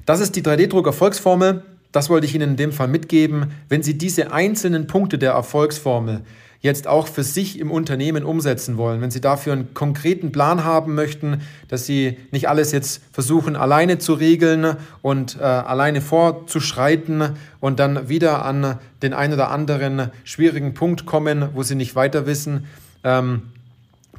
das 0.06 0.20
ist 0.20 0.36
die 0.36 0.42
3D-Druck-Erfolgsformel. 0.42 1.64
Das 1.94 2.10
wollte 2.10 2.26
ich 2.26 2.36
Ihnen 2.36 2.52
in 2.52 2.58
dem 2.58 2.74
Fall 2.74 2.90
mitgeben. 2.90 3.52
Wenn 3.70 3.84
Sie 3.84 3.98
diese 3.98 4.34
einzelnen 4.34 4.88
Punkte 4.88 5.18
der 5.18 5.32
Erfolgsformel 5.32 6.22
jetzt 6.60 6.88
auch 6.88 7.08
für 7.08 7.24
sich 7.24 7.60
im 7.60 7.70
Unternehmen 7.70 8.24
umsetzen 8.24 8.78
wollen, 8.78 9.00
wenn 9.00 9.12
Sie 9.12 9.22
dafür 9.22 9.54
einen 9.54 9.74
konkreten 9.76 10.32
Plan 10.32 10.64
haben 10.64 10.96
möchten, 10.96 11.42
dass 11.68 11.86
Sie 11.86 12.18
nicht 12.32 12.50
alles 12.50 12.72
jetzt 12.72 13.02
versuchen 13.12 13.56
alleine 13.56 14.00
zu 14.00 14.14
regeln 14.14 14.78
und 15.02 15.38
äh, 15.40 15.44
alleine 15.44 16.02
vorzuschreiten 16.02 17.36
und 17.60 17.80
dann 17.80 18.10
wieder 18.10 18.44
an 18.44 18.80
den 19.04 19.14
einen 19.14 19.34
oder 19.34 19.52
anderen 19.52 20.10
schwierigen 20.24 20.74
Punkt 20.74 21.06
kommen, 21.06 21.50
wo 21.54 21.62
Sie 21.62 21.76
nicht 21.76 21.96
weiter 21.96 22.26
wissen, 22.26 22.66
ähm, 23.04 23.44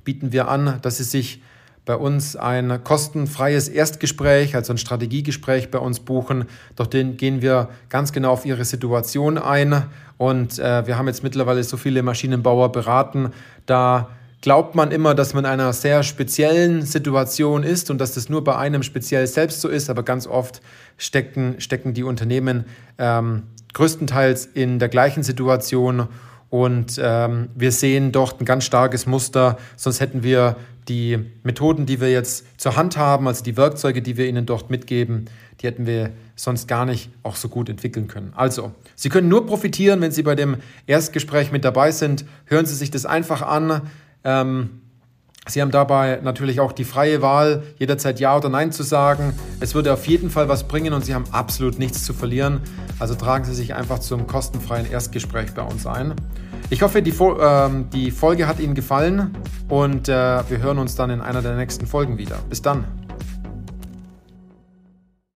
bieten 0.04 0.32
wir 0.32 0.46
an, 0.46 0.78
dass 0.82 0.98
Sie 0.98 1.04
sich 1.04 1.40
bei 1.84 1.96
uns 1.96 2.34
ein 2.34 2.82
kostenfreies 2.82 3.68
Erstgespräch, 3.68 4.54
also 4.56 4.72
ein 4.72 4.78
Strategiegespräch 4.78 5.70
bei 5.70 5.78
uns 5.78 6.00
buchen. 6.00 6.46
Doch 6.76 6.86
den 6.86 7.16
gehen 7.16 7.42
wir 7.42 7.68
ganz 7.90 8.12
genau 8.12 8.32
auf 8.32 8.46
Ihre 8.46 8.64
Situation 8.64 9.36
ein. 9.36 9.84
Und 10.16 10.58
äh, 10.58 10.86
wir 10.86 10.96
haben 10.96 11.08
jetzt 11.08 11.22
mittlerweile 11.22 11.62
so 11.62 11.76
viele 11.76 12.02
Maschinenbauer 12.02 12.72
beraten. 12.72 13.32
Da 13.66 14.08
glaubt 14.40 14.74
man 14.74 14.92
immer, 14.92 15.14
dass 15.14 15.34
man 15.34 15.44
in 15.44 15.50
einer 15.50 15.72
sehr 15.74 16.02
speziellen 16.02 16.82
Situation 16.82 17.62
ist 17.62 17.90
und 17.90 17.98
dass 17.98 18.14
das 18.14 18.30
nur 18.30 18.44
bei 18.44 18.56
einem 18.56 18.82
speziell 18.82 19.26
selbst 19.26 19.60
so 19.60 19.68
ist. 19.68 19.90
Aber 19.90 20.02
ganz 20.04 20.26
oft 20.26 20.62
stecken, 20.96 21.56
stecken 21.58 21.92
die 21.92 22.02
Unternehmen 22.02 22.64
ähm, 22.96 23.42
größtenteils 23.74 24.46
in 24.46 24.78
der 24.78 24.88
gleichen 24.88 25.22
Situation. 25.22 26.08
Und 26.48 27.00
ähm, 27.02 27.48
wir 27.54 27.72
sehen 27.72 28.12
dort 28.12 28.40
ein 28.40 28.44
ganz 28.44 28.64
starkes 28.64 29.06
Muster, 29.06 29.58
sonst 29.76 30.00
hätten 30.00 30.22
wir 30.22 30.56
die 30.88 31.18
Methoden, 31.42 31.86
die 31.86 32.00
wir 32.00 32.10
jetzt 32.10 32.60
zur 32.60 32.76
Hand 32.76 32.96
haben, 32.96 33.26
also 33.26 33.42
die 33.42 33.56
Werkzeuge, 33.56 34.02
die 34.02 34.16
wir 34.16 34.26
Ihnen 34.26 34.46
dort 34.46 34.70
mitgeben, 34.70 35.26
die 35.60 35.66
hätten 35.66 35.86
wir 35.86 36.10
sonst 36.36 36.68
gar 36.68 36.84
nicht 36.84 37.10
auch 37.22 37.36
so 37.36 37.48
gut 37.48 37.68
entwickeln 37.68 38.08
können. 38.08 38.32
Also, 38.34 38.72
Sie 38.96 39.08
können 39.08 39.28
nur 39.28 39.46
profitieren, 39.46 40.00
wenn 40.00 40.10
Sie 40.10 40.22
bei 40.22 40.34
dem 40.34 40.56
Erstgespräch 40.86 41.52
mit 41.52 41.64
dabei 41.64 41.90
sind. 41.90 42.24
Hören 42.46 42.66
Sie 42.66 42.74
sich 42.74 42.90
das 42.90 43.06
einfach 43.06 43.42
an. 43.42 43.82
Ähm, 44.24 44.80
Sie 45.46 45.60
haben 45.60 45.70
dabei 45.70 46.20
natürlich 46.22 46.60
auch 46.60 46.72
die 46.72 46.84
freie 46.84 47.20
Wahl, 47.20 47.64
jederzeit 47.78 48.18
Ja 48.18 48.34
oder 48.36 48.48
Nein 48.48 48.72
zu 48.72 48.82
sagen. 48.82 49.34
Es 49.60 49.74
würde 49.74 49.92
auf 49.92 50.06
jeden 50.06 50.30
Fall 50.30 50.48
was 50.48 50.66
bringen 50.66 50.94
und 50.94 51.04
Sie 51.04 51.14
haben 51.14 51.26
absolut 51.32 51.78
nichts 51.78 52.04
zu 52.04 52.14
verlieren. 52.14 52.60
Also 52.98 53.14
tragen 53.14 53.44
Sie 53.44 53.54
sich 53.54 53.74
einfach 53.74 53.98
zum 53.98 54.26
kostenfreien 54.26 54.90
Erstgespräch 54.90 55.52
bei 55.52 55.62
uns 55.62 55.86
ein. 55.86 56.14
Ich 56.70 56.82
hoffe, 56.82 57.02
die, 57.02 57.14
ähm, 57.40 57.90
die 57.90 58.10
Folge 58.10 58.46
hat 58.46 58.58
Ihnen 58.58 58.74
gefallen 58.74 59.36
und 59.68 60.08
äh, 60.08 60.12
wir 60.48 60.58
hören 60.58 60.78
uns 60.78 60.96
dann 60.96 61.10
in 61.10 61.20
einer 61.20 61.42
der 61.42 61.56
nächsten 61.56 61.86
Folgen 61.86 62.18
wieder. 62.18 62.38
Bis 62.48 62.62
dann. 62.62 63.03